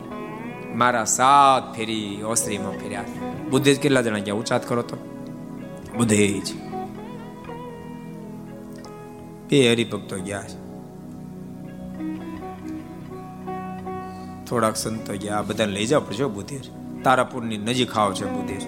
મારા 0.74 1.04
સાત 1.04 1.76
ફેરી 1.76 2.22
ઓસરીમાં 2.22 2.72
ફેર્યા. 2.72 3.04
બુદ્ધેજ 3.50 3.80
કેટલા 3.80 4.02
જણા 4.02 4.18
ગયા? 4.18 4.34
ઉચાત 4.34 4.68
કરો 4.68 4.82
તો. 4.82 4.96
બુદ્ધેજ. 5.96 6.54
બે 9.50 9.72
હરિભક્તો 9.72 10.16
ગયા 10.16 10.42
છે. 10.42 10.70
થોડાક 14.44 14.76
સંતો 14.76 15.12
ગયા. 15.12 15.42
બધાને 15.42 15.72
લઈ 15.72 15.86
જાવ 15.86 16.00
પડશે 16.00 16.24
બુદ્ધેજ. 16.24 16.79
તારાપુરની 17.02 17.58
નજીક 17.58 17.98
આવ 17.98 18.14
છે 18.14 18.24
બુધેજ 18.24 18.62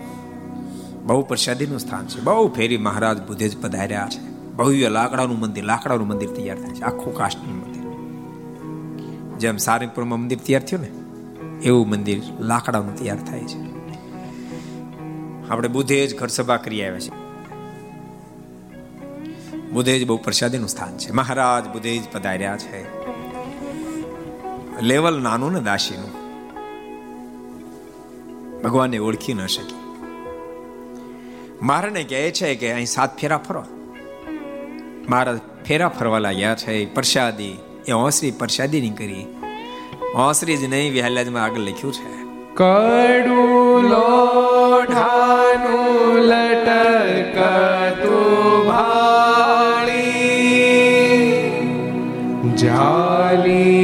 બહુ 1.03 1.23
પ્રસાદીનું 1.23 1.79
સ્થાન 1.79 2.07
છે. 2.07 2.21
બહુ 2.21 2.49
ફેરી 2.49 2.77
મહારાજ 2.77 3.23
બુદ્ધેજ 3.23 3.61
પધાર્યા 3.61 4.09
છે. 4.11 4.33
ભવ્ય 4.53 4.89
લાકડાનું 4.89 5.39
મંદિર 5.39 5.65
લાકડાનું 5.65 6.07
મંદિર 6.07 6.31
તૈયાર 6.31 6.59
થાય 6.59 6.75
છે. 6.75 6.81
આખું 6.81 7.15
કાષ્ટનું 7.15 7.57
મંદિર. 7.57 7.83
જેમ 9.39 9.57
સારંગપુરમાં 9.57 10.21
મંદિર 10.21 10.39
તૈયાર 10.39 10.63
થયું 10.63 10.83
ને, 10.83 10.89
એવું 11.67 11.89
મંદિર 11.89 12.23
લાકડાનું 12.41 12.97
તૈયાર 12.97 13.19
થાય 13.19 13.45
છે. 13.45 13.73
આપણે 15.49 15.69
બુધે 15.69 16.07
જ 16.07 16.19
ઘર 16.19 16.27
સભા 16.27 16.57
કરી 16.57 16.85
આવ્યા 16.85 16.99
છે 16.99 17.23
બુધેજ 19.71 20.07
બહુ 20.07 20.17
પ્રસાદીનું 20.17 20.69
સ્થાન 20.69 20.99
છે. 20.99 21.13
મહારાજ 21.13 21.69
બુધેજ 21.73 22.03
પધાર્યા 22.13 22.57
છે. 22.57 23.03
લેવલ 24.81 25.23
નાનું 25.23 25.53
ને 25.53 25.61
દાસીનું. 25.61 26.22
ભગવાનને 28.65 28.99
ઓળખી 28.99 29.35
ન 29.35 29.47
શકી. 29.47 29.75
મહારાજને 31.63 32.05
કહે 32.05 32.31
છે 32.31 32.55
કે 32.55 32.73
અહીં 32.73 32.87
સાત 32.87 33.19
ફેરા 33.19 33.39
ફરો. 33.39 33.65
મારા 35.09 35.39
ફેરા 35.69 35.89
ફરવા 35.89 36.19
લાગ્યા 36.19 36.55
છે, 36.55 36.95
પ્રસાદી, 36.95 37.59
એ 37.89 37.93
ઓસરી 37.93 38.31
પ્રસાદી 38.31 38.81
ની 38.81 38.91
કરી. 38.91 39.27
ઓસરી 40.17 40.57
જ 40.57 40.65
નહીં 40.65 40.93
વિહાલાજમાં 40.93 41.45
આગળ 41.45 41.59
લખ્યું 41.59 41.93
છે. 41.93 42.23
કડું 42.55 43.83
લોઢાનું 43.83 46.21
લટકતું 46.21 48.67
ભાળી, 48.67 50.13
જાલી 52.57 53.82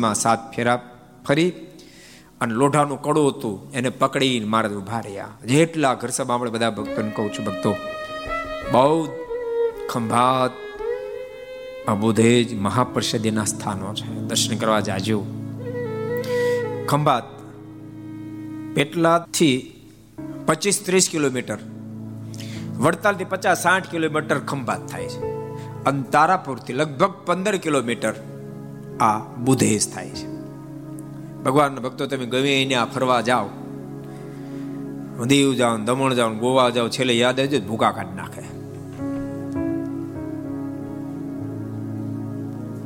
મહારાજે 0.00 0.22
સાત 0.22 0.54
ફેરા 0.54 0.76
ફરી 1.28 1.52
અને 2.40 2.54
લોઢાનું 2.54 3.02
કડું 3.02 3.28
હતું, 3.28 3.72
એને 3.72 3.88
પકડીને 3.88 4.46
મહારાજ 4.46 4.72
ઊભા 4.72 5.00
રહ્યા. 5.00 5.28
જેટલા 5.44 5.94
ઘર 5.94 6.08
સભા 6.08 6.34
આપણે 6.34 6.50
બધા 6.50 6.70
ભક્તોને 6.70 7.10
કહું 7.16 7.32
છું, 7.32 7.44
ભક્તો 7.44 7.76
બહુ 8.72 9.08
ખંભાત 9.90 10.50
અબુધેજ 11.88 12.54
મહાપરિષદના 12.54 13.44
સ્થાનો 13.44 13.94
છે. 13.94 14.08
દર્શન 14.20 14.56
કરવા 14.56 14.80
જાજો. 14.80 15.20
ખંભાત 16.88 17.28
પેટલાથી 18.74 19.52
પચીસ 20.46 20.82
ત્રીસ 20.86 21.08
કિલોમીટર, 21.10 21.58
વડતાલથી 22.78 23.24
પચાસ 23.24 23.62
સાઠ 23.62 23.90
કિલોમીટર 23.90 24.38
ખંભાત 24.38 24.86
થાય 24.86 25.08
છે. 25.08 25.20
અને 25.84 26.02
તારાપુરથી 26.02 26.72
લગભગ 26.72 27.12
પંદર 27.26 27.56
કિલોમીટર 27.56 28.14
આ 29.00 29.18
બુધેજ 29.18 29.88
થાય 29.94 30.10
છે. 30.10 30.28
ભગવાનના 31.42 31.80
ભક્તો, 31.80 32.06
તમે 32.06 32.26
ગમે 32.26 32.74
આ 32.74 32.84
ફરવા 32.84 33.20
જાઓ, 33.20 33.48
દીવ 35.26 35.54
જાઓ 35.54 35.76
દમણ 35.78 36.14
જાઓ 36.14 36.30
ગોવા 36.34 36.70
જાઓ, 36.70 36.88
છેલ્લે 36.88 37.14
યાદ 37.14 37.40
આવજો 37.40 37.60
ભૂકા 37.60 37.90
કાઢી 37.90 38.16
નાખે. 38.16 38.44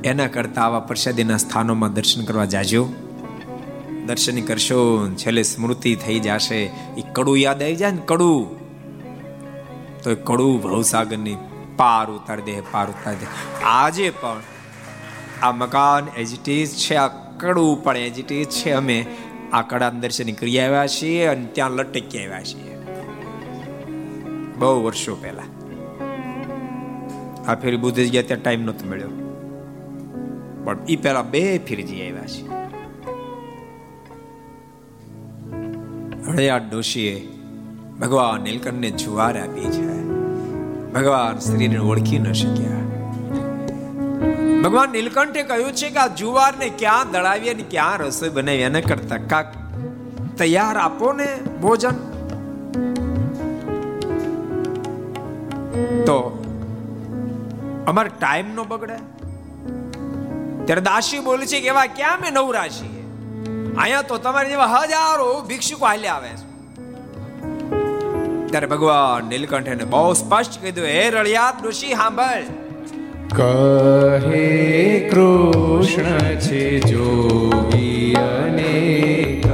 એના 0.09 0.27
કરતા 0.27 0.63
આવા 0.63 0.81
પ્રસાદીના 0.81 1.37
સ્થાનોમાં 1.37 1.95
દર્શન 1.95 2.25
કરવા 2.25 2.45
જાજો. 2.45 2.83
દર્શન 4.07 4.41
કરશો 4.41 4.81
છેલ્લે 5.09 5.43
સ્મૃતિ 5.43 5.97
થઈ 5.97 6.19
જશે. 6.21 6.61
એ 6.97 7.05
કડું 7.13 7.39
યાદ 7.39 7.63
આવી 7.63 7.77
જાય 7.77 7.93
ને 7.93 8.03
કડું, 8.07 8.41
તો 10.03 10.11
એ 10.11 10.15
કડું 10.15 10.63
ભવસાગરની 10.63 11.37
પાર 11.77 12.11
ઉતાર 12.11 12.41
દે, 12.41 12.61
પાર 12.61 12.87
ઉતારી 12.91 13.17
દે. 13.17 13.29
આજે 13.65 14.11
પણ 14.11 14.41
આ 15.45 15.53
મકાન 15.53 16.21
એજિટીઝ 16.21 16.75
છે 16.75 16.95
આ 16.95 17.09
કડું 17.37 17.85
પણ 17.85 17.97
એજિટીઝ 17.97 18.47
છે 18.47 18.71
અમે 18.71 19.07
આ 19.53 19.63
કડા 19.63 19.91
દર્શન 19.91 20.33
કરી 20.33 20.61
આવ્યા 20.61 20.87
છીએ 20.87 21.27
અને 21.27 21.47
ત્યાં 21.47 21.71
લટકી 21.71 22.19
આવ્યા 22.19 22.43
છીએ. 22.43 22.79
બહુ 24.59 24.85
વર્ષો 24.85 25.15
પહેલા. 25.15 25.43
આ 27.47 27.55
ફેરી 27.55 27.77
બુદ્ધિ 27.77 28.11
ગયા, 28.11 28.23
ત્યાં 28.23 28.43
ટાઈમ 28.43 28.63
નહોતો 28.63 28.91
મળ્યો. 28.91 29.09
પણ 30.65 30.79
એ 30.89 30.97
પહેલા 30.97 31.23
બે 31.23 31.59
ફેરી 31.59 31.83
જઈ 31.83 32.11
આવ્યા 32.11 32.27
છે. 32.27 32.49
હળિયા 36.31 36.57
ડોશીએ 36.57 37.29
ભગવાન 38.01 38.43
નીલકંઠને 38.43 38.91
જુવાર 38.91 39.41
આપી 39.41 39.61
છે. 39.61 40.05
ભગવાન 40.93 41.39
સ્ત્રીને 41.39 41.79
ઓળખી 41.79 42.19
ન 42.19 42.33
શક્યા. 42.33 42.94
ભગવાન 44.63 44.91
નીલકંઠે 44.91 45.43
કહ્યું 45.43 45.73
છે 45.73 45.91
કે 45.91 45.99
આ 45.99 46.07
જુવારને 46.07 46.69
ક્યાં 46.69 47.11
દળાવીએ 47.11 47.55
ને 47.55 47.65
ક્યાં 47.71 47.99
રસોઈ 47.99 48.29
બનાવી 48.29 48.59
એને 48.59 48.81
કરતા. 48.81 49.17
કાક 49.17 49.55
તૈયાર 50.39 50.77
આપો 50.77 51.13
ને 51.13 51.29
ભોજન. 51.63 51.97
તો 56.07 56.17
અમારે 57.87 58.09
ટાઈમ 58.09 58.55
નો 58.55 58.65
બગડે. 58.65 58.97
ત્યારે 60.65 60.81
દાસી 60.81 61.19
બોલે 61.19 61.47
છે 61.47 61.61
કે 61.61 61.67
એવા 61.67 61.87
ક્યાં 61.87 62.21
મેં 62.21 62.33
નવરા 62.33 62.69
છીએ 62.69 63.05
અહીંયા 63.77 64.03
તો 64.03 64.19
તમારે 64.19 64.49
જેવા 64.49 64.67
હજારો 64.67 65.41
ભિક્ષુકો 65.41 65.87
હાલ્યા 65.87 66.15
આવે 66.15 66.29
છે. 66.29 66.47
ત્યારે 68.47 68.67
ભગવાન 68.67 69.25
નીલકંઠે 69.25 69.75
બહુ 69.75 70.13
સ્પષ્ટ 70.13 70.63
કીધું 70.63 70.85
હે 70.85 71.11
રળિયાત 71.11 71.67
ઋષિ 71.67 71.89
સાંભળ 71.89 72.64
કહે 73.35 75.07
કૃષ્ણ 75.11 76.39
છે 76.39 76.81
જોગી 76.81 78.15
અનેક. 78.15 79.45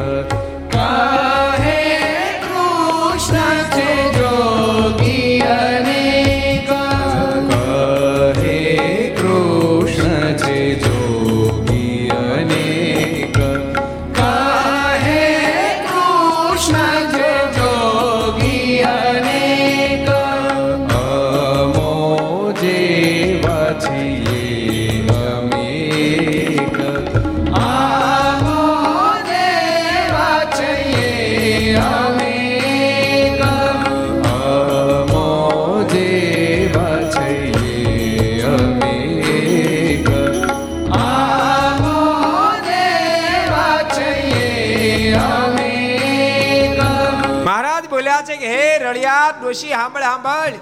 ડોશી 49.50 49.68
સાંભળ 49.68 50.00
સાંભળ 50.00 50.52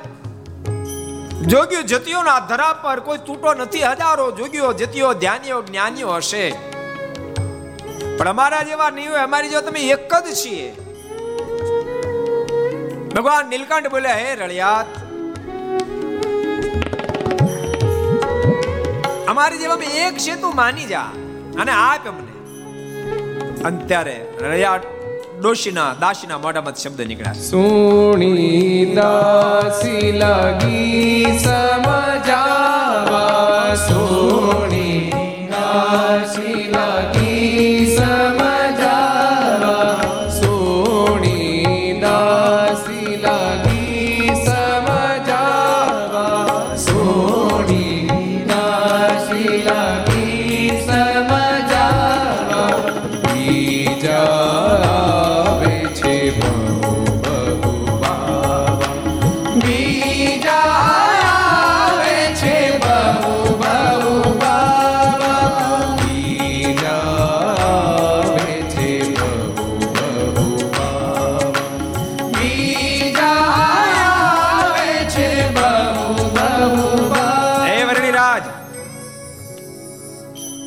જોગીઓ 1.46 1.82
જતીઓના 1.82 2.40
ધરા 2.40 2.72
પર 2.72 3.00
કોઈ 3.00 3.18
તૂટો 3.18 3.54
નથી, 3.54 3.82
હજારો 3.82 4.30
જોગ્યો 4.30 4.72
જતીઓ 4.72 5.12
ધ્યાનીઓ, 5.12 5.62
જ્ઞાનીઓ 5.62 6.08
હશે. 6.08 6.50
પણ 8.18 8.28
અમારા 8.28 8.62
જેવા 8.62 8.90
નહીં 8.90 9.10
હોય 9.10 9.20
અમારી 9.20 9.48
જો 9.48 9.60
તમે 9.60 9.80
એક 9.80 10.14
જ 10.14 10.34
છીએ. 10.34 10.72
ભગવાન 13.16 13.46
નીલકંઠ 13.46 13.90
બોલ્યા, 13.90 14.14
હે 14.14 14.34
રળિયાત, 14.34 14.86
અમારી 19.28 19.58
જેવા 19.58 19.78
એક 20.06 20.16
છે, 20.16 20.40
તું 20.40 20.54
માની 20.54 20.84
જા. 20.84 21.02
અને 21.60 21.72
આપ 21.72 22.08
અમને. 22.08 22.32
અને 23.62 23.84
ત્યારે 23.84 24.26
ડોશીના 25.42 25.90
દાસીના 26.02 26.38
મોઢામાં 26.44 26.76
શબ્દ 26.82 27.00
નીકળ્યા. 27.10 27.40
સુણી 27.50 28.94
દાસી 28.98 30.08
લાગી 30.22 31.24
સમજાવા 31.44 32.86
સુણી 33.86 34.98
દાસી 35.54 36.62
લાગી 36.76 37.27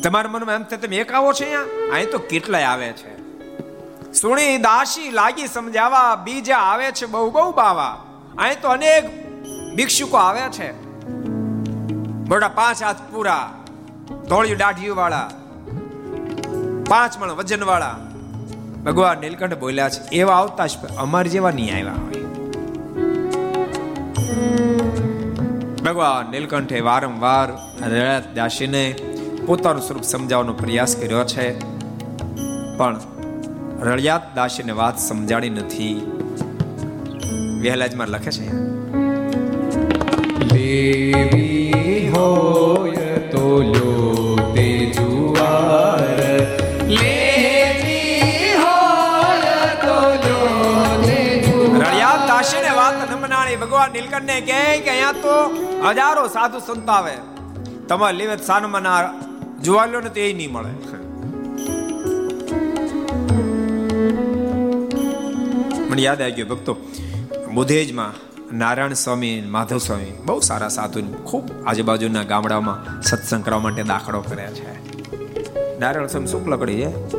તમારા 0.02 0.30
મનમાં 0.30 0.54
એમ 0.54 0.62
થાય 0.62 0.78
તમે 0.78 0.96
એક 0.96 1.12
આવો 1.12 1.32
છો 1.32 1.44
અહીંયા? 1.44 1.92
અહીં 1.92 2.10
તો 2.10 2.18
કેટલાય 2.18 2.64
આવે 2.64 2.92
છે. 2.92 3.16
સુણી 4.12 4.58
દાસી 4.58 5.10
લાગી 5.10 5.46
સમજાવા, 5.46 6.16
બીજા 6.16 6.56
આવે 6.56 6.92
છે 6.92 7.06
બહુ 7.06 7.30
બહુ 7.30 7.52
બાવા. 7.52 8.04
અહીં 8.38 8.60
તો 8.60 8.68
અનેક 8.68 9.21
ભિક્ષુકો 9.76 10.16
આવ્યા 10.16 10.48
છે. 10.48 10.68
મોટા 12.28 12.48
પાંચ 12.48 12.82
હાથ 12.82 13.02
પૂરા, 13.10 13.44
ધોળિયું 14.28 14.58
દાઢીયું 14.58 14.96
વાળા, 14.96 15.28
પાંચ 16.88 17.18
મણ 17.18 17.30
વજન 17.30 17.64
વાળા. 17.64 17.96
ભગવાન 18.84 19.18
નીલકંઠ 19.18 19.58
બોલ્યા 19.58 19.88
છે, 19.88 20.00
એવા 20.16 20.34
આવતા 20.34 20.66
જ 20.66 20.72
અમાર 20.96 21.26
જેવા 21.26 21.50
નહીં 21.50 21.74
આવ્યા 21.74 21.92
હોય. 21.92 22.24
ભગવાન 25.84 26.30
નીલકંઠે 26.30 26.80
વારંવાર 26.80 27.48
રળિયાત 27.86 28.34
દાસીને 28.34 28.84
પોતાનું 29.46 29.82
સ્વરૂપ 29.82 30.02
સમજાવવાનો 30.02 30.52
પ્રયાસ 30.52 30.96
કર્યો 30.96 31.24
છે, 31.24 31.46
પણ 32.78 33.00
રળિયાત 33.80 34.34
દાસીને 34.34 34.72
વાત 34.72 34.98
સમજાણી 34.98 35.50
નથી. 35.50 35.94
વહેલાજમાં 37.62 38.08
લખે 38.08 38.30
છે 38.30 38.46
લેવી 40.54 42.08
હોય 42.14 43.08
ભગવાન 53.62 53.90
નીલકંઠને 53.94 54.36
કહે 54.48 54.60
કે 54.86 54.92
તો 55.24 55.34
હજારો 55.86 56.22
સાધુ 56.34 56.58
સંત 56.66 56.88
આવે. 56.88 57.14
તમારે 57.88 58.16
લેવે 58.20 58.34
સાનમાં 58.48 58.82
ના 58.86 59.00
જોવા 59.64 59.86
લો 59.92 59.98
ને 60.06 60.10
તો 60.16 60.20
એ 60.20 60.32
નહીં 60.38 60.52
મળે. 60.54 60.72
મને 65.90 66.02
યાદ 66.06 66.20
આવી 66.22 66.36
ગયો 66.38 66.48
ભક્તો, 66.52 66.72
બુધેજમાં 67.56 68.12
નારાયણ 68.52 68.92
સ્વામી, 68.92 69.40
માધવ 69.40 69.78
સ્વામી 69.78 70.12
બહુ 70.26 70.40
સારા 70.40 70.68
સાધુ 70.68 71.00
ખૂબ 71.24 71.50
આજુબાજુના 71.66 72.22
ગામડામાં 72.22 73.02
સત્સંગ 73.02 73.44
કરવા 73.44 73.58
માટે 73.58 73.82
દાખલો 73.82 74.20
કર્યા 74.20 74.52
છે. 74.52 74.72
નારાયણ 75.80 76.06
સ્વામી 76.06 76.26
શુક્લ 76.26 76.56
કડી 76.56 76.74
છે? 76.74 77.16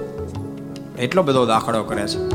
એટલો 0.98 1.24
બધો 1.24 1.46
દાખલો 1.46 1.84
કરે 1.84 2.08
છે. 2.08 2.30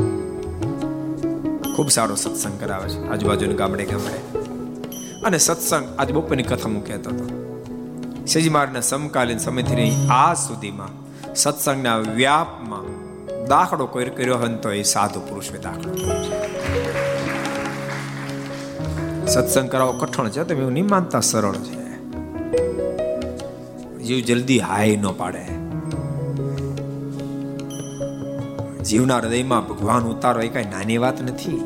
ખૂબ 1.76 1.88
સારો 1.88 2.14
સત્સંગ 2.14 2.60
કરાવે 2.60 2.88
છે 2.88 3.08
આજુબાજુના 3.08 3.54
ગામડે 3.54 3.84
ગામડે. 3.84 4.38
અને 5.20 5.38
સત્સંગ 5.38 5.96
આજ 5.98 6.12
બપોરની 6.12 6.42
કથા 6.42 6.68
હું 6.68 6.86
કહેતો 6.86 7.10
હતો. 7.10 7.54
શિવજી 8.26 8.50
સમકાલીન 8.82 9.38
સમયથી 9.38 10.08
આ 10.10 10.34
સુધીમાં 10.34 10.88
સત્સંગના 11.34 11.96
વ્યાપમાં 11.96 12.82
દાખલો 13.46 13.86
કર્યો 13.86 14.38
હોય 14.38 14.48
તો 14.48 14.70
એ 14.70 14.82
સાધુ 14.82 15.20
પુરુષે 15.20 15.58
દાખલો 15.58 15.94
કર્યો 15.94 16.24
છે. 16.24 17.07
સત્સંગ 19.28 19.70
કરાવો, 19.70 19.92
કઠણ 19.92 20.28
છે, 20.28 20.44
તમે 20.44 20.60
એવું 20.60 20.72
નહીં 20.72 20.88
માનતા, 20.88 21.20
સરળ 21.20 21.54
છે. 21.54 21.88
જીવ 24.02 24.24
જલ્દી 24.24 24.58
હાય 24.58 24.96
ન 24.96 25.06
પાડે. 25.06 25.44
જીવના 28.82 29.16
હૃદયમાં 29.16 29.68
ભગવાન 29.68 30.02
ઉતારો, 30.02 30.40
એ 30.40 30.48
કઈ 30.48 30.64
નાની 30.64 30.98
વાત 30.98 31.22
નથી. 31.22 31.64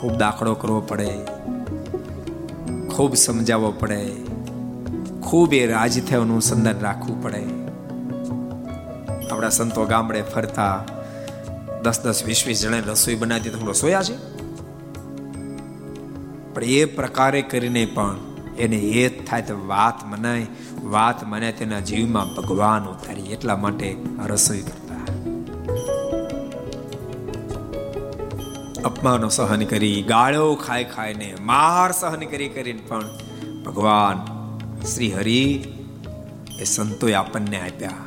ખૂબ 0.00 0.12
દાખલો 0.12 0.54
કરવો 0.54 0.80
પડે. 0.80 1.10
ખૂબ 2.88 3.14
સમજાવવો 3.14 3.70
પડે. 3.70 4.10
ખૂબ 5.22 5.54
એ 5.54 5.66
રાજ 5.66 6.08
થયાનું 6.08 6.42
સંધાન 6.42 6.80
રાખવું 6.80 7.22
પડે. 7.22 7.44
આપણા 9.30 9.48
સંતો 9.48 9.84
ગામડે 9.84 10.22
ફરતા 10.22 10.84
દસ 11.82 12.00
દસ, 12.04 12.24
વીસ 12.24 12.44
વીસ 12.46 12.62
જણા 12.62 12.78
રસોઈ 12.78 13.14
બનાવી 13.14 13.50
તો 13.50 13.66
રસોયા 13.66 14.02
છે? 14.02 14.35
પણ 16.56 16.64
એ 16.64 16.84
પ્રકારે 16.84 17.42
કરીને 17.42 17.84
પણ 17.84 18.16
એને 18.58 18.76
એ 18.76 19.08
થાય 19.08 19.42
તો 19.42 19.66
વાત 19.66 20.04
મનાય, 20.04 20.46
વાત 20.82 21.24
મને 21.24 21.52
તેના 21.52 21.80
જીવમાં 21.80 22.34
ભગવાન 22.34 22.84
ઉતારી 22.84 23.22
એટલા 23.22 23.56
માટે 23.56 23.96
રસોઈ 24.26 24.60
કરતા. 24.60 25.02
અપમાનો 28.84 29.28
સહન 29.28 29.64
કરી, 29.64 30.02
ગાળો 30.02 30.54
ખાઈ 30.54 30.84
ખાઈને, 30.84 31.34
માર 31.40 31.92
સહન 31.92 32.20
કરી 32.20 32.48
કરીને 32.48 32.82
પણ 32.88 33.04
ભગવાન 33.64 34.18
શ્રી 34.84 35.12
હરિ 35.12 35.64
એ 36.60 36.64
સંતોએ 36.64 37.14
આપણને 37.14 37.60
આપ્યા. 37.60 38.04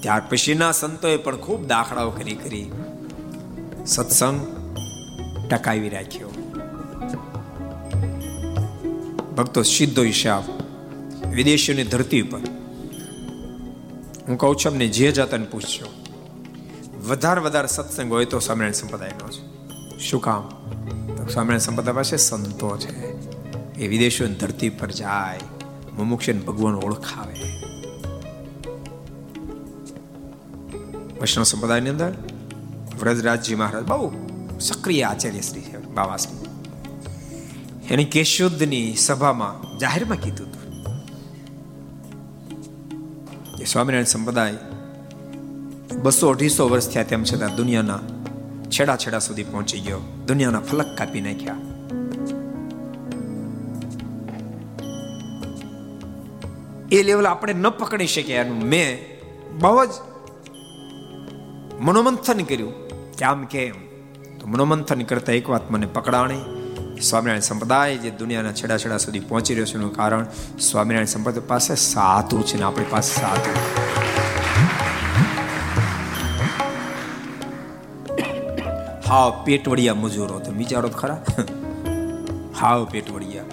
ત્યાર 0.00 0.22
પછીના 0.30 0.72
સંતોએ 0.72 1.16
પણ 1.16 1.36
ખૂબ 1.36 1.66
દાખલાઓ 1.66 2.10
કરી 2.10 2.34
કરી 2.34 2.72
સત્સંગ 3.86 4.40
ટકાવી 5.50 5.88
રાખ્યો. 5.88 6.43
ભક્તો 9.36 9.62
સીધો 9.62 10.02
હિસાબ 10.02 10.42
વિદેશીઓની 11.30 11.84
ધરતી 11.84 12.22
પર 12.22 12.38
હું 14.28 14.38
કહું 14.38 14.56
છું 14.56 14.72
અમને 14.72 14.86
જે 14.86 15.12
જાતાને 15.12 15.44
પૂછજો 15.44 15.86
વધારે 17.08 17.40
વધારે 17.40 17.66
સત્સંગ 17.66 18.12
હોય 18.12 18.24
તો 18.24 18.38
સ્વામિનારાયણ 18.38 18.72
સંપ્રદાયનો 18.72 19.28
છે 19.28 19.54
શું 19.98 20.20
કામ? 20.20 20.42
તો 21.16 21.26
સ્વામિનારાયણ 21.32 21.58
સંપ્રદાય 21.58 21.94
પાસે 21.94 22.16
સંતો 22.16 22.76
છે. 22.76 23.04
એ 23.74 23.88
વિદેશોની 23.88 24.34
ધરતી 24.34 24.68
પર 24.68 24.90
જાય, 24.90 25.40
મુમુક્ષને 25.92 26.40
ભગવાન 26.40 26.74
ઓળખાવે. 26.74 27.40
વૈષ્ણવ 31.18 31.44
સંપ્રદાયની 31.44 31.90
અંદર 31.90 32.14
વ્રજરાજજી 33.00 33.54
મહારાજ 33.54 33.84
બહુ 33.84 34.12
સક્રિય 34.60 35.02
આચાર્ય 35.02 35.40
શ્રી 35.40 35.60
છે, 35.60 35.78
બાવાશ્રી. 35.78 36.43
એની 37.90 38.04
કેશુદ્ધની 38.04 38.94
સભામાં 38.94 39.78
જાહેરમાં 39.78 40.16
કીધું 40.16 40.46
હતું. 40.46 40.64
સ્વામિનારાયણ 43.66 44.04
સંપ્રદાય 44.04 44.54
બસો 46.02 46.28
અઢીસો 46.28 46.68
વર્ષ 46.68 46.88
થયા 46.88 47.02
તેમ 47.02 47.24
છતાં 47.24 47.56
દુનિયાના 47.56 48.00
છેડા 48.70 48.96
છેડા 48.96 49.18
સુધી 49.18 49.42
પહોંચી 49.42 49.80
ગયો. 49.80 50.00
દુનિયાના 50.26 50.60
ફલક 50.60 50.86
કાપી 50.98 51.20
નાખ્યા. 51.20 51.56
એ 56.92 57.02
લેવલ 57.02 57.26
આપણે 57.26 57.52
ન 57.52 57.68
પકડી 57.68 58.06
શકીએ 58.06 58.36
એનું. 58.36 58.58
મેં 58.58 58.98
બહુ 59.58 59.84
જ 59.84 59.88
મનોમંથન 61.80 62.40
કર્યું. 62.40 62.88
કે 63.12 63.24
આમ 63.24 63.44
કેમ? 63.44 63.74
તો 64.38 64.46
મનોમંથન 64.46 65.02
કરતા 65.02 65.32
એક 65.32 65.50
વાત 65.50 65.70
મને 65.70 65.86
પકડાણી. 65.86 66.63
સ્વામિનારાયણ 67.02 67.40
સંપ્રદાય 67.40 67.96
જે 67.96 68.10
દુનિયાના 68.10 68.52
છેડા 68.52 68.78
છેડા 68.78 68.98
સુધી 68.98 69.20
પહોંચી 69.20 69.54
રહ્યો 69.54 69.66
છે 69.66 69.74
એનું 69.74 69.92
કારણ 69.92 70.26
સ્વામિનારાયણ 70.60 71.04
સંપ્રદાય 71.04 71.40
પાસે 71.40 71.74
સાધુ 71.74 72.42
છે 72.42 72.56
ને 72.56 72.62
આપણી 72.62 72.84
પાસે 72.90 73.20
સાધુ. 73.20 73.50
હાવ 79.08 79.44
પેટવડિયા 79.44 79.94
મજૂરો 79.94 80.38
તમે 80.38 80.58
વિચારો 80.58 80.88
ખરા. 80.88 81.24
હાવ 82.60 82.84
પેટવડિયા. 82.84 83.44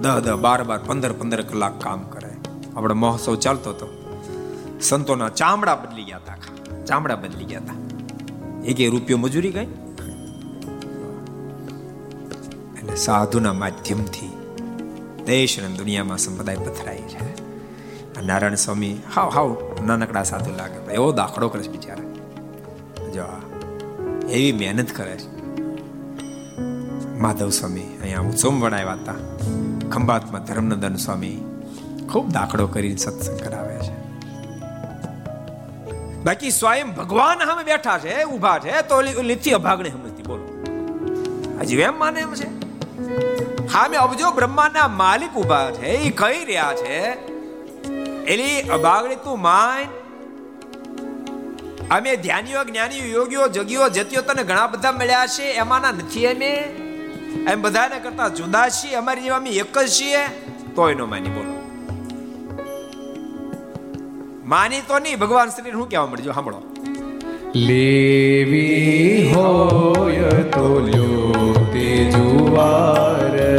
દહ 0.00 0.20
દહ 0.20 0.36
બાર 0.36 0.64
બાર 0.64 0.78
પંદર 0.78 1.12
પંદર 1.12 1.42
કલાક 1.42 1.80
કામ 1.80 2.02
કરે. 2.02 2.30
આપણે 2.76 2.94
મહોત્સવ 2.94 3.36
ચાલતો 3.36 3.70
હતો. 3.70 3.94
સંતોના 4.80 5.28
ચામડા 5.28 5.74
બદલી 5.74 6.04
ગયા 6.04 6.16
હતા. 6.16 6.36
ચામડા 6.84 7.16
બદલી 7.16 7.44
ગયા 7.44 7.60
હતા. 7.60 7.74
એક 8.64 8.90
રૂપિયો 8.90 9.18
મજૂરી 9.18 9.50
ગઈ. 9.50 9.66
સાધુના 12.98 13.52
માધ્યમથી 13.52 14.32
દેશ 15.26 15.60
અને 15.60 15.76
દુનિયામાં 15.76 16.18
સંપ્રદાય 16.18 16.56
પથરાય 16.56 16.96
છે. 16.96 17.42
નારાયણ 18.26 18.54
સ્વામી 18.54 18.96
હાવ 19.14 19.28
હાવ 19.28 19.56
નાનકડા 19.86 20.22
સાધુ 20.22 20.50
લાગે 20.56 20.92
એવો 20.92 21.12
દાખલો 21.12 21.48
કરે 21.48 21.62
છે 21.62 21.68
બિચારા. 21.68 22.02
જો 23.10 23.24
એવી 24.28 24.52
મહેનત 24.52 24.92
કરે 24.92 25.16
છે. 25.16 25.28
માધવ 27.18 27.50
સ્વામી 27.50 27.80
અહીંયા 27.80 28.20
ઉત્સવ 28.20 28.50
વડાવ્યા 28.50 28.92
હતા. 28.92 29.14
ખંભાતમાં 29.90 30.44
ધર્મનંદન 30.44 30.96
સ્વામી 30.96 31.40
ખૂબ 32.12 32.32
દાખલો 32.32 32.66
કરીને 32.66 32.96
સત્સંગ 32.96 33.38
કરાવે 33.38 33.74
છે. 33.74 33.98
બાકી 36.22 36.50
સ્વયં 36.50 36.94
ભગવાન 36.94 37.38
સામે 37.46 37.64
બેઠા 37.64 37.98
છે, 37.98 38.24
ઊભા 38.24 38.58
છે, 38.58 38.82
તો 38.82 39.02
લીથી 39.02 39.50
અભાગણે 39.50 39.90
સમજતી, 39.90 40.22
બોલો. 40.22 40.64
હજી 41.60 41.76
એમ 41.76 41.98
માને 41.98 42.20
એમ 42.20 42.34
છે? 42.34 42.57
સામે 43.72 43.96
અબજો 43.96 44.30
બ્રહ્માના 44.30 44.88
માલિક 44.88 45.36
ઊભા 45.36 45.70
છે 45.70 45.86
એ 45.86 46.10
કહી 46.10 46.44
રહ્યા 46.44 46.74
છે, 46.74 47.12
એલી 48.24 48.60
અભાગણી 48.60 49.16
તું 49.16 49.40
માન. 49.40 49.86
અમે 51.90 52.16
ધ્યાનીઓ, 52.16 52.64
જ્ઞાનીઓ, 52.64 53.04
યોગીઓ, 53.04 53.48
જગીઓ, 53.48 53.88
જતીઓ 53.88 54.22
તને 54.22 54.42
ઘણા 54.42 54.66
બધા 54.66 54.92
મળ્યા 54.92 55.26
છે, 55.26 55.42
એમાંના 55.42 55.90
નથી 55.90 56.26
અમે. 56.26 56.52
એમ 57.52 57.62
બધાને 57.62 57.98
કરતા 57.98 58.28
જુદા 58.28 58.68
છીએ, 58.68 58.94
અમારી 58.94 59.22
જેવા 59.22 59.36
અમે 59.36 59.50
એક 59.50 59.78
જ 59.78 59.88
છીએ. 59.88 60.22
તોય 60.74 60.94
નો 60.94 61.06
માની, 61.06 61.28
બોલો. 61.28 61.54
માની 64.44 64.80
તો 64.80 64.98
નહીં, 64.98 65.18
ભગવાન 65.18 65.48
શ્રી 65.48 65.70
શું 65.70 65.88
કહેવા 65.88 66.06
મળજો 66.06 66.32
સાંભળો. 66.32 66.62
લેવી 67.54 69.32
હોય 69.32 70.42
તો 70.42 70.80
લ્યો 70.80 71.70
તે 71.72 72.04
જુવાર 72.10 73.57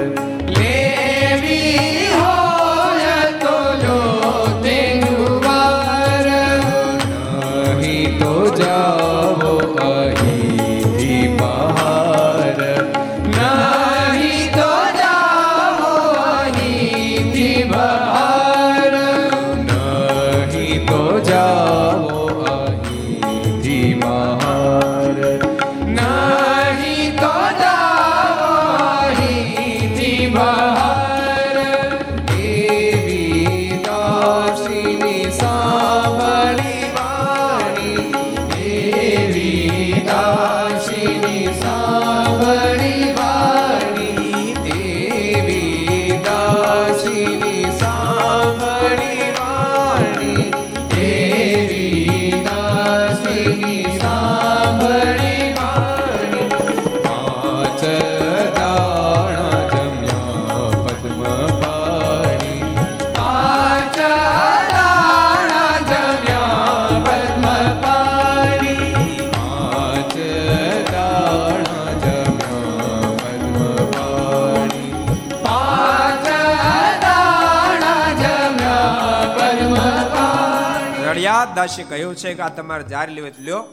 પાણી 81.40 81.52
રડિયાદ 81.52 81.68
દાસે 81.68 81.84
કહ્યું 81.84 82.16
છે 82.16 82.34
કે 82.34 82.42
આ 82.42 82.50
તમારે 82.50 82.84
જાર 82.84 83.10
લેવે 83.10 83.34
લ્યો. 83.40 83.66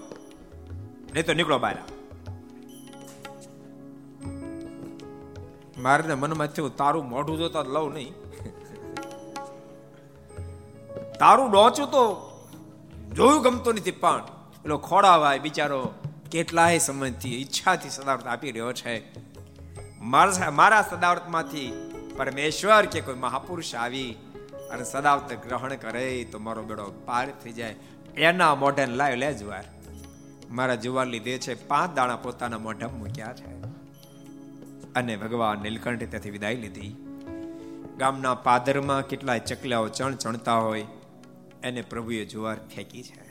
નહીં 1.14 1.26
તો 1.26 1.32
નીકળો 1.32 1.58
બહાર. 1.58 1.78
મારે 5.78 6.14
મનમાં 6.14 6.46
થયું 6.46 6.76
તારું 6.76 7.08
મોઢું 7.08 7.38
જોતા 7.38 7.62
લઉં 7.62 7.92
નહીં. 7.92 8.14
તારું 11.18 11.50
ડોચું 11.50 11.86
તો 11.86 12.02
જોયું 13.16 13.42
ગમતું 13.42 13.74
નથી 13.74 13.90
પણ 13.90 14.24
પેલો 14.62 14.78
ખોડાવાય 14.78 15.38
બિચારો 15.38 15.94
કેટલાય 16.30 16.78
સમયથી 16.78 17.34
ઈચ્છાથી 17.34 17.90
સદાવર્ત 17.90 18.26
આપી 18.26 18.50
રહ્યો 18.50 18.72
છે. 18.72 18.94
મારા 20.00 20.50
મારા 20.50 20.82
સદાવર્તમાંથી 20.82 21.92
પરમેશ્વર 22.16 22.86
કે 22.86 23.00
કોઈ 23.00 23.14
મહાપુરુષ 23.14 23.74
આવી 23.74 24.16
અને 24.70 24.84
સદાવત 24.84 25.32
ગ્રહણ 25.32 25.74
કરે 25.74 26.24
તો 26.24 26.38
મારો 26.38 26.62
બેડો 26.62 26.92
પાર 27.04 27.30
થઈ 27.30 27.52
જાય. 27.52 27.74
એના 28.16 28.54
મોઢે 28.54 28.86
લાવ 28.86 29.14
લે 29.14 29.34
જુવાર. 29.34 29.64
મારા 30.50 30.74
જુવાર 30.74 31.06
લીધે 31.06 31.38
છે 31.38 31.66
પાંચ 31.68 31.96
દાણા 31.96 32.16
પોતાના 32.16 32.58
મોઢા 32.58 32.88
મૂક્યા 32.88 33.32
છે. 33.32 33.62
અને 34.94 35.16
ભગવાન 35.16 35.58
નીલકંઠે 35.58 36.06
ત્યાંથી 36.06 36.30
વિદાય 36.30 36.54
લીધી. 36.54 36.96
ગામના 37.98 38.34
પાદરમાં 38.34 39.02
કેટલાય 39.02 39.38
ચકલાઓ 39.38 39.88
ચણ 39.88 40.14
ચણતા 40.14 40.54
હોય, 40.54 40.86
એને 41.62 41.82
પ્રભુએ 41.82 42.24
જુવાર 42.24 42.56
ફેંકી 42.56 43.02
છે. 43.02 43.26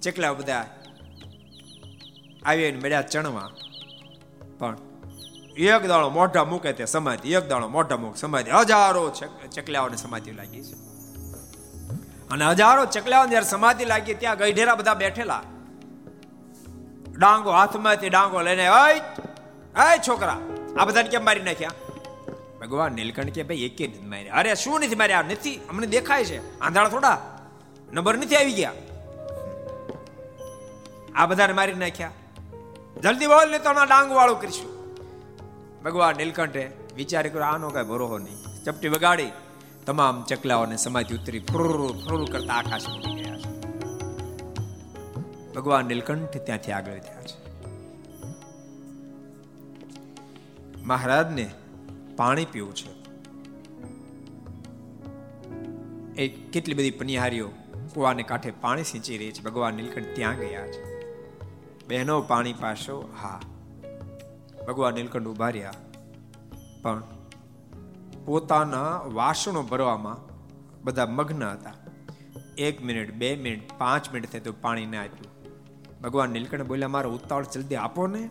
ચકલાઓ 0.00 0.34
બધા 0.34 0.66
આવી 2.44 2.72
મળ્યા 2.72 3.02
ચણવા 3.02 3.50
પણ 4.58 4.76
એક 5.56 5.86
દાણો 5.86 6.08
મોઢા 6.08 6.44
મૂકે 6.44 6.72
તે 6.72 6.84
સમાધિ, 6.84 7.32
એક 7.32 7.48
દાણો 7.48 7.68
મોઢા 7.68 7.96
મૂકે 7.96 8.18
સમાધિ. 8.18 8.50
હજારો 8.50 9.12
ચકલાઓને 9.54 9.96
સમાધિ 9.96 10.32
લાગી 10.32 10.62
છે. 10.62 10.72
અને 12.30 12.44
હજારો 12.44 12.86
ચકલાઓ 12.86 13.26
જયારે 13.26 13.46
સમાધિ 13.46 13.84
લાગી 13.84 14.14
ત્યાં 14.14 14.38
ગઈઢેરા 14.38 14.74
બધા 14.74 14.94
બેઠેલા. 14.94 15.42
ડાંગો 17.12 17.50
હાથમાંથી 17.50 18.08
ડાંગો 18.08 18.40
લઈને, 18.40 18.66
અય 18.66 19.98
છોકરા. 20.08 20.38
આ 20.78 20.84
બધાને 20.84 21.08
કેમ 21.08 21.24
મારી 21.24 21.40
નાખ્યા? 21.40 21.70
ભગવાન 22.60 22.92
નીલકંઠ 22.92 23.30
કે, 23.30 23.42
ભાઈ, 23.42 23.56
એકે 23.56 23.86
નથી 23.86 24.06
માર્યા 24.06 24.34
અરે, 24.34 24.54
શું 24.54 24.80
નથી 24.80 24.94
માર્યા? 24.94 25.22
નથી. 25.22 25.60
અમને 25.68 25.86
દેખાય 25.86 26.24
છે. 26.24 26.60
આંધળા 26.60 26.88
થોડા. 26.88 27.38
નંબર 27.92 28.18
નથી 28.18 28.36
આવી 28.36 28.52
ગયા. 28.52 28.72
આ 31.14 31.26
બધાને 31.26 31.52
મારી 31.52 31.72
નાખ્યા. 31.72 32.10
જલ્દી 33.02 33.26
બોલ 33.26 33.50
ને 33.50 33.58
તો 33.58 33.72
ડાંગ 33.72 34.12
વાળું 34.12 34.40
કરીશું. 34.40 34.73
ભગવાન 35.84 36.16
નીલકંઠે 36.16 36.70
વિચાર 36.96 37.28
કર્યો, 37.28 37.42
આનો 37.42 37.70
કઈ 37.70 37.82
ભરોહો 37.82 38.18
નહીં. 38.18 38.64
ચપટી 38.64 38.88
વગાડી, 38.88 39.30
તમામ 39.86 40.24
ચકલાઓને 40.24 40.76
સમાધિ 40.76 41.14
ઉતરી 41.14 41.38
ફ્રુર 41.38 41.92
ફ્રુર 41.92 42.30
કરતા 42.30 42.54
આકાશ 42.54 42.86
ઉડી 42.86 43.22
ગયા 43.22 43.38
છે. 43.38 43.60
ભગવાન 45.54 45.86
નીલકંઠ 45.86 46.36
ત્યાંથી 46.36 46.72
આગળ 46.72 46.98
થયા 46.98 47.22
છે. 47.22 47.44
મહારાજને 50.82 51.50
પાણી 52.16 52.44
પીવું 52.44 52.74
છે. 52.74 53.04
એ 56.14 56.28
કેટલી 56.28 56.74
બધી 56.74 56.90
પનિહારીઓ 56.90 57.48
કુવાને 57.94 58.22
કાંઠે 58.22 58.50
પાણી 58.50 58.84
સિંચી 58.84 59.18
રહી 59.18 59.32
છે. 59.32 59.42
ભગવાન 59.42 59.74
નીલકંઠ 59.74 60.06
ત્યાં 60.14 60.36
ગયા 60.36 60.66
છે. 60.66 60.82
બહેનો, 61.88 62.22
પાણી 62.22 62.52
પાશો. 62.52 63.08
હા. 63.22 63.40
ભગવાન 64.66 64.94
નીલકંઠ 64.94 65.26
ઊભા 65.26 65.50
પણ 66.82 67.02
પોતાના 68.24 69.00
વાસણો 69.04 69.62
ભરવામાં 69.62 70.16
બધા 70.84 71.06
મગ્ન 71.06 71.44
હતા. 71.44 71.72
એક 72.58 72.84
મિનિટ, 72.84 73.14
બે 73.14 73.36
મિનિટ, 73.36 73.72
પાંચ 73.78 74.12
મિનિટ 74.12 74.30
થાય 74.30 74.40
તો 74.40 74.52
પાણી 74.52 74.86
ના 74.86 75.00
આપ્યું. 75.00 75.34
ભગવાન 76.02 76.30
નીલકંઠ 76.30 76.62
બોલ્યા, 76.62 76.88
મારો 76.88 77.10
ઉતાવળ 77.10 77.44
જલ્દી 77.44 77.74
આપો 77.74 78.06
ને. 78.06 78.30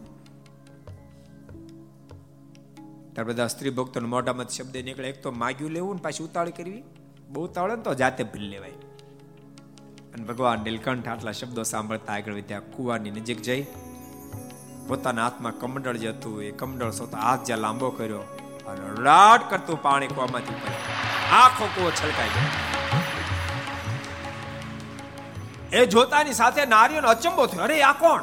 ત્યારે 3.14 3.24
બધા 3.24 3.48
સ્ત્રી 3.48 3.70
ભક્તોને 3.70 4.08
મોઢામાં 4.08 4.48
શબ્દ 4.48 4.78
નીકળે 4.78 5.10
એક 5.10 5.24
તો 5.24 5.32
માગ્યું 5.32 5.72
લેવું 5.72 5.96
ને 5.96 6.02
પાછી 6.02 6.24
ઉતાવળ 6.24 6.50
કરવી. 6.50 6.84
બહુ 7.30 7.44
ઉતાવળ 7.44 7.78
ને 7.78 7.84
તો 7.84 7.94
જાતે 7.94 8.24
ભૂલ 8.24 8.42
લેવાય. 8.42 8.72
અને 10.14 10.26
ભગવાન 10.26 10.60
નીલકંઠ 10.60 11.08
આટલા 11.08 11.32
શબ્દો 11.32 11.64
સાંભળતા 11.64 12.14
આગળ 12.14 12.34
વધ્યા. 12.34 12.60
કુવાની 12.60 13.12
નજીક 13.12 13.42
જઈ 13.42 13.66
પોતાના 14.88 15.24
હાથમાં 15.24 15.60
કમંડળ 15.60 15.98
જે 15.98 16.10
હતું, 16.10 16.36
એ 16.44 16.52
કમંડળ 16.52 16.92
સોતા 16.92 17.20
હાથ 17.20 17.44
જ્યાં 17.44 17.60
લાંબો 17.60 17.90
કર્યો, 17.90 18.24
અને 18.68 18.82
રડાટ 18.90 19.50
કરતું 19.50 19.78
પાણી 19.82 20.08
કુવામાંથી 20.08 20.56
પડ્યું 20.56 20.84
આખો 21.36 21.66
કુવો 21.76 21.90
છલકાઈ 21.92 22.34
ગયો. 22.36 22.52
એ 25.74 25.86
જોતાની 25.86 26.34
સાથે 26.34 26.66
નારીઓનો 26.66 27.08
અચંબો 27.08 27.46
થયો. 27.46 27.64
અરે, 27.64 27.78
આ 27.84 27.94
કોણ? 27.94 28.22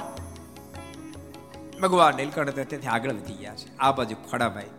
ભગવાન 1.82 2.14
નીલકંઠ 2.14 2.50
તેથી 2.50 2.86
આગળ 2.88 3.12
વધી 3.12 3.34
ગયા 3.34 3.54
છે. 3.54 3.68
આ 3.78 3.92
બાજુ 3.92 4.16
ખડાભાઈ 4.30 4.70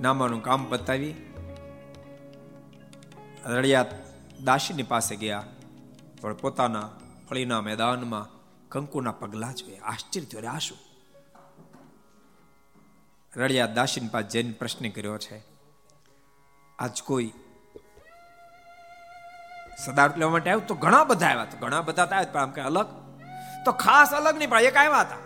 નામાનું 0.00 0.42
કામ 0.42 0.60
બતાવી 0.68 1.14
રળિયા 3.46 3.86
દાસીની 4.44 4.82
પાસે 4.82 5.14
ગયા, 5.16 5.44
પણ 6.20 6.34
પોતાના 6.34 6.88
ફળીના 7.28 7.60
મેદાનમાં 7.60 8.26
કંકુના 8.68 9.12
પગલા 9.12 9.52
જોયા. 9.52 9.80
આશ્ચર્ય 9.84 10.24
થયો. 10.24 10.50
આ 10.50 10.58
શું? 10.58 10.78
રડિયા 13.36 13.66
દાસીન 13.66 14.08
પાસે 14.08 14.28
જૈન 14.28 14.52
પ્રશ્ન 14.52 14.88
કર્યો 14.88 15.18
છે, 15.18 15.42
આજ 16.78 17.02
કોઈ 17.02 17.32
સદાર્થ 19.84 20.16
લેવા 20.16 20.30
માટે 20.30 20.50
આવ્યું? 20.50 20.66
તો 20.66 20.74
ઘણા 20.74 21.04
બધા 21.04 21.26
આવ્યા. 21.26 21.44
તો 21.44 21.58
ઘણા 21.58 21.80
બધા 21.80 22.02
આવ્યા, 22.02 22.22
પણ 22.32 22.40
આમ 22.40 22.50
કે 22.50 22.60
અલગ? 22.60 22.86
તો 23.64 23.72
ખાસ 23.72 24.10
અલગ 24.10 24.36
નહીં, 24.36 24.50
પણ 24.50 24.60
એક 24.60 24.76
આવ્યા 24.76 25.00
હતા. 25.00 25.16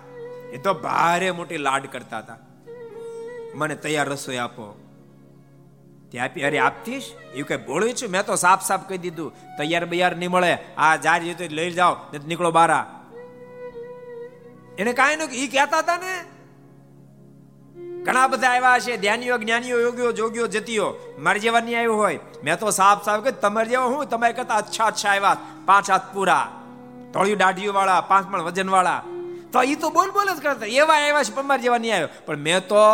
એ 0.53 0.59
તો 0.59 0.75
ભારે 0.75 1.31
મોટી 1.31 1.57
લાડ 1.57 1.87
કરતા 1.87 2.19
હતા. 2.19 2.37
મને 3.55 3.77
તૈયાર 3.77 4.09
રસોઈ 4.09 4.37
આપો. 4.37 4.79
તે 6.13 6.19
આપી, 6.19 6.43
અરે, 6.43 6.59
આપતીશ? 6.59 7.13
એવું 7.35 7.49
કઈ 7.49 7.57
બોલ્યું 7.57 7.95
છું? 7.95 8.11
મેં 8.11 8.27
તો 8.27 8.37
સાફ 8.37 8.63
સાફ 8.63 8.89
કહી 8.89 8.99
દીધું. 8.99 9.57
તૈયાર 9.59 9.87
બૈયાર 9.87 10.17
નહીં 10.17 10.31
મળે. 10.31 10.59
આ 10.77 10.97
જાર 10.97 11.23
જતો 11.23 11.45
લઈ 11.45 11.71
જાઓ 11.71 11.97
નીકળો 12.27 12.51
બારા. 12.51 13.02
એને 14.79 14.93
કાંઈ 14.93 15.17
નું 15.17 15.29
એ 15.33 15.47
કહેતા 15.47 15.79
હતા 15.79 15.97
ને, 15.97 16.13
ઘણા 18.03 18.27
બધા 18.27 18.49
આવ્યા 18.49 18.79
છે 18.79 18.97
ધ્યાનીઓ, 18.97 19.39
જ્ઞાનીઓ, 19.39 19.81
યોગીઓ, 19.81 20.13
જોગીઓ, 20.13 20.47
જતીઓ, 20.47 20.95
મારી 21.19 21.41
જેવા 21.41 21.61
નહીં 21.61 21.79
આવ્યો 21.79 21.97
હોય. 21.97 22.19
મેં 22.45 22.59
તો 22.59 22.71
સાફ 22.71 23.05
સાફ 23.05 23.25
કે 23.25 23.33
તમારે 23.33 23.69
જેવા 23.69 23.85
હું, 23.85 24.07
તમારે 24.07 24.33
કરતા 24.33 24.55
અચ્છા 24.55 24.85
અચ્છા 24.85 25.09
આવ્યા, 25.09 25.37
પાંચ 25.67 25.91
હાથ 25.91 26.03
પૂરા, 26.15 26.47
તળિયું 27.13 27.39
દાઢીઓ 27.39 27.73
વાળા 27.73 28.01
પાંચ 28.01 28.31
પણ 28.31 28.43
વજન 28.43 28.71
વાળા 28.71 29.03
તો 29.53 29.63
એ 29.63 29.75
તો 29.75 29.91
બોલ 29.91 30.11
બોલ 30.11 30.35
જ 30.35 30.43
કરતા, 30.43 30.67
એવા 30.67 30.95
આવ્યા 30.95 31.23
છે, 31.23 31.35
તમારે 31.35 31.63
જેવા 31.63 31.79
નહીં 31.79 31.95
આવ્યો. 31.95 32.09
પણ 32.27 32.37
મેં 32.37 32.61
તો 32.69 32.85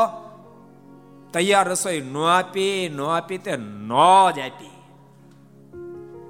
તૈયાર 1.32 1.68
રસોઈ 1.68 2.00
ન 2.00 2.16
આપી 2.16 2.88
ન 2.88 3.00
આપી 3.00 3.38
તે 3.38 3.56
ન 3.56 3.88
જ 4.36 4.38
આપી. 4.40 4.70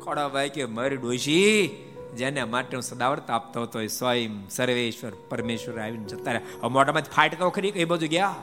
ખોડા 0.04 0.28
ભાઈ 0.28 0.48
કે, 0.48 0.64
મારી 0.64 0.96
ડોશી 0.96 1.84
જેને 2.18 2.44
માટે 2.44 2.76
હું 2.76 2.82
સદાવર્ત 2.82 3.30
આપતો 3.30 3.62
હતો 3.62 3.80
એ 3.80 3.86
સ્વયં 3.86 4.36
સર્વેશ્વર 4.50 5.12
પરમેશ્વર 5.28 5.80
આવીને 5.80 6.04
જતા 6.04 6.32
રહ્યા. 6.32 6.68
મોટામાં 6.68 7.02
ફાટ 7.16 7.38
તો 7.38 7.50
ખરી 7.50 7.68
એ 7.68 7.84
બાજુ 7.84 8.08
ગયા? 8.08 8.34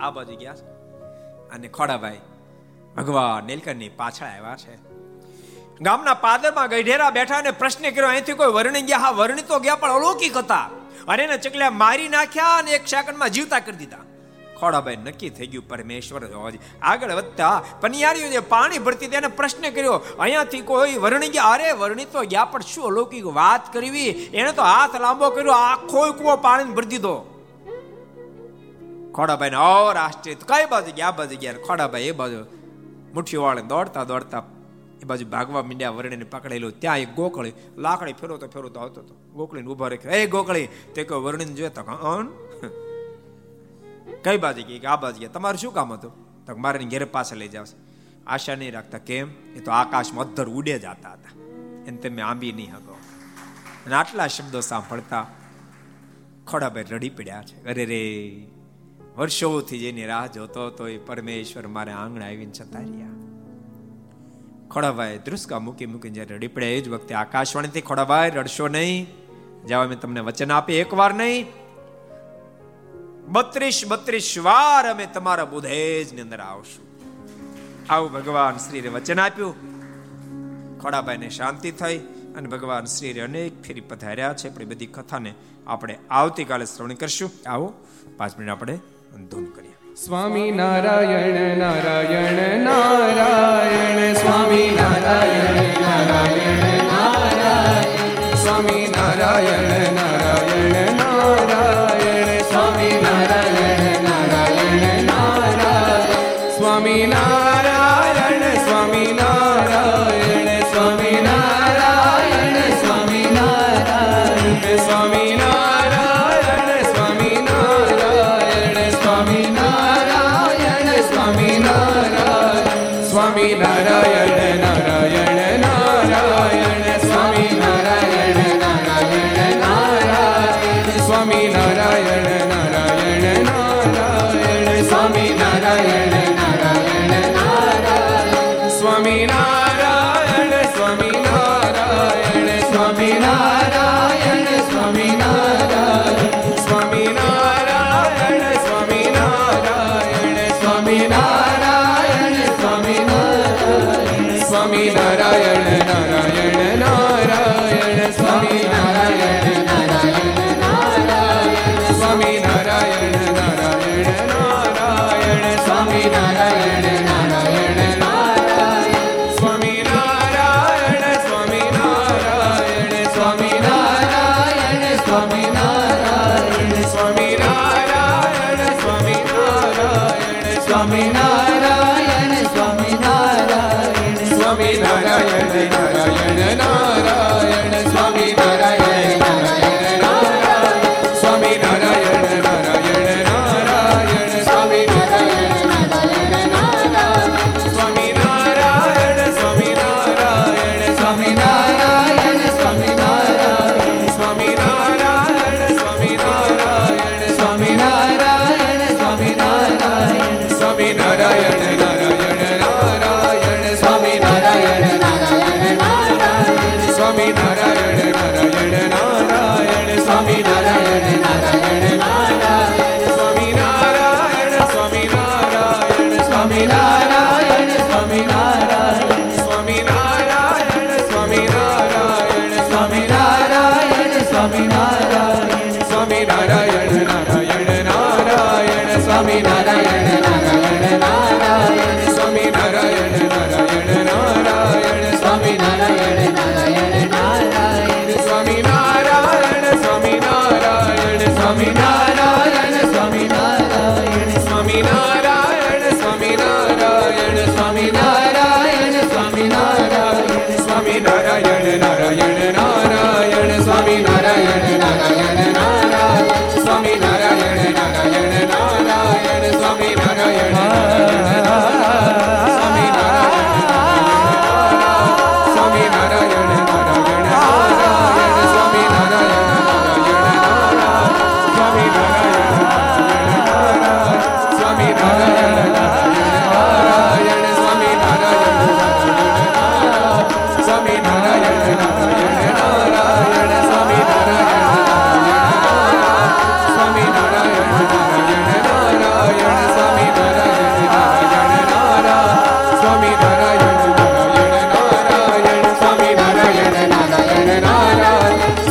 આ 0.00 0.10
બાજુ 0.10 0.36
ગયા 0.36 0.56
અને 1.52 1.68
ખોડાભાઈ, 1.68 2.20
ભગવાન, 2.96 3.44
નીલકંઠની 3.44 3.88
પાછળ 3.88 4.26
આવ્યા 4.26 4.56
છે. 4.56 4.76
ગામના 5.80 6.14
પાદરમાં 6.14 6.68
ગઢેરા 6.68 7.10
બેઠા 7.10 7.38
અને 7.38 7.50
પ્રશ્ન 7.50 7.90
કર્યો, 7.90 8.08
અહીંથી 8.08 8.32
કોઈ 8.32 8.52
વર્ણી 8.52 8.82
ગયા? 8.82 8.98
હા, 8.98 9.10
વર્ણી 9.10 9.42
તો 9.42 9.58
ગયા, 9.58 9.76
પણ 9.76 9.90
અલૌકિક 9.90 10.36
હતા. 10.36 10.64
અને 11.08 11.22
એને 11.22 11.36
ચકલ્યા 11.38 11.70
મારી 11.70 12.08
નાખ્યા 12.08 12.56
અને 12.56 12.70
એક 12.70 12.88
સેકન્ડમાં 12.88 13.30
જીવતા 13.30 13.60
કરી 13.60 13.76
દીધા. 13.76 14.02
ખોડાભાઈ 14.60 14.96
નક્કી 14.96 15.30
થઈ 15.30 15.46
ગયું 15.46 15.68
પરમેશ્વર 15.68 16.22
આગળ 16.82 17.12
વધતા 17.12 17.62
પનિયારીઓ 17.80 18.28
જે 18.28 18.38
પાણી 18.38 18.78
ભરતી 18.78 19.06
તેને 19.06 19.26
પ્રશ્ન 19.26 19.70
કર્યો. 19.70 19.92
અહીંયાથી 19.92 20.60
કોઈ 20.60 20.96
વર્ણી 20.96 21.28
ગયા? 21.28 21.44
અરે, 21.44 21.72
વર્ણી 21.72 22.04
તો 22.04 22.22
ગયા, 22.22 22.44
પણ 22.44 22.60
શું 22.60 22.84
અલૌકિક 22.84 23.26
વાત 23.26 23.72
કરવી? 23.72 24.08
એને 24.08 24.52
તો 24.52 24.62
હાથ 24.62 25.00
લાંબો 25.00 25.30
કર્યો, 25.30 25.52
આખો 25.52 26.12
કુવો 26.12 26.36
પાણી 26.36 26.64
ભરી 26.64 26.86
દીધો. 26.86 27.26
ખોડાભાઈ 29.14 29.48
ઓર 29.48 29.96
આશ્ચર્ય 29.96 30.34
કઈ 30.34 30.66
બાજુ 30.66 30.92
ગયા? 30.96 31.10
બાજુ 31.10 31.36
ગયા? 31.36 31.52
ખોડાભાઈ 31.52 32.02
એ 32.02 32.12
બાજુ 32.12 32.44
મુઠ્ઠીઓ 33.14 33.42
વાળે 33.42 33.62
દોડતા 33.62 34.04
દોડતા 34.04 34.42
એ 35.02 35.04
બાજુ 35.04 35.26
ભાગવા 35.26 35.62
મીંડ્યા, 35.62 35.90
વર્ણીને 35.90 36.24
પકડેલું. 36.24 36.80
ત્યાં 36.80 36.98
એક 36.98 37.14
ગોકળી 37.14 37.52
લાકડી 37.78 38.12
ફેરવતો 38.12 38.46
ફેરવતો 38.46 38.80
આવતો 38.80 39.00
હતો. 39.00 39.14
ગોકળીને 39.32 39.68
ઊભા 39.68 39.88
રાખ્યો, 39.88 40.12
એ 40.12 40.26
ગોકળી! 40.26 40.68
તે 40.94 41.04
કોઈ 41.04 41.20
વર્ણીને 41.20 41.52
જોયો 41.52 41.82
અન! 41.92 42.28
કઈ 44.24 44.36
બાજુ 44.36 44.62
કે 44.62 44.86
આ 44.86 44.96
બાજુ 44.96 45.18
ગયા. 45.18 45.28
તમારું 45.28 45.58
શું 45.58 45.74
કામ 45.74 45.92
હતું? 45.92 46.44
તો 46.46 46.56
મારે 46.56 46.84
ઘેર 46.84 47.04
પાસે 47.04 47.36
લઈ 47.36 47.48
જાવ. 47.48 47.66
આશા 48.26 48.54
નહીં 48.54 48.72
રાખતા. 48.72 48.98
કેમ? 48.98 49.30
એ 49.56 49.60
તો 49.60 49.70
આકાશમાં 49.70 50.24
અધર 50.24 50.48
ઉડે 50.48 50.78
જતા 50.78 50.90
હતા. 50.90 51.40
એને 51.86 51.96
તમે 51.96 52.22
આંબી 52.22 52.52
નહીં 52.52 52.72
હકો 52.76 52.92
અને 53.86 53.94
આટલા 53.94 54.26
શબ્દો 54.26 54.60
સાંભળતા 54.60 55.26
ખોડાભાઈ 56.46 56.84
રડી 56.90 57.08
પડ્યા 57.08 57.42
છે. 57.42 57.64
અરે 57.64 57.84
રે, 57.84 58.46
વર્ષોથી 59.16 59.78
જેની 59.78 60.06
રાહ 60.06 60.26
જોતો 60.26 60.70
તો 60.70 60.88
એ 60.88 60.98
પરમેશ્વર 60.98 61.66
મારે 61.66 61.92
આંગણે 61.92 62.24
આવીને 62.24 62.52
જતા 62.52 62.78
રહ્યા. 62.78 63.08
ખોડાભાઈ 64.68 65.18
ધ્રુસકા 65.18 65.58
મૂકી 65.58 65.86
મૂકીને 65.86 66.14
જ્યારે 66.14 66.36
રડી 66.36 66.48
પડ્યા, 66.48 66.68
એ 66.68 66.80
જ 66.80 66.88
વખતે 66.88 67.14
આકાશવાણીથી, 67.14 67.80
ખોડાભાઈ, 67.80 68.30
રડશો 68.30 68.68
નહીં. 68.68 69.06
જવા 69.66 69.84
મેં 69.84 70.00
તમને 70.00 70.20
વચન 70.20 70.52
આપી 70.52 70.74
એક 70.74 70.94
વાર 70.94 71.14
નહીં 71.14 71.46
બત્રીસ 73.30 73.82
બત્રીસ 73.88 74.34
વાર 74.38 74.90
અમે 74.90 75.06
તમારા 75.06 75.44
બુધેજની 75.44 76.20
અંદર 76.20 76.40
આવશું. 76.40 76.84
આવું 77.90 78.12
ભગવાન 78.12 78.56
શ્રીએ 78.56 78.88
વચન 78.88 79.20
આપ્યું. 79.20 79.54
ખોડાભાઈને 80.80 81.30
શાંતિ 81.30 81.70
થઈ 81.70 81.98
અને 82.36 82.48
ભગવાન 82.48 82.84
શ્રી 82.84 83.20
અનેક 83.20 83.62
ફેરી 83.62 83.80
પધાર્યા 83.80 84.32
છે. 84.32 84.60
એ 84.60 84.64
બધી 84.64 84.86
કથાને 84.86 85.34
આપણે 85.66 85.98
આવતીકાલે 86.10 86.64
શ્રવણ 86.64 86.92
કરશું. 86.92 87.30
આવો, 87.46 87.72
પાંચ 88.16 88.38
મિનિટ 88.38 88.52
આપણે 88.52 88.78
ધૂન 89.30 89.44
કરીએ. 89.44 89.94
સ્વામી 89.94 90.50
નારાયણ 90.50 91.58
નારાયણ 91.58 92.60
નારાયણ, 92.60 94.14
સ્વામી 94.14 94.78
નારાયણ 94.82 95.80
નારાયણ 95.80 96.84
નારાયણ, 96.86 98.34
સ્વામી 98.34 98.94
નારાયણ 98.96 99.99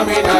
Swami 0.00 0.39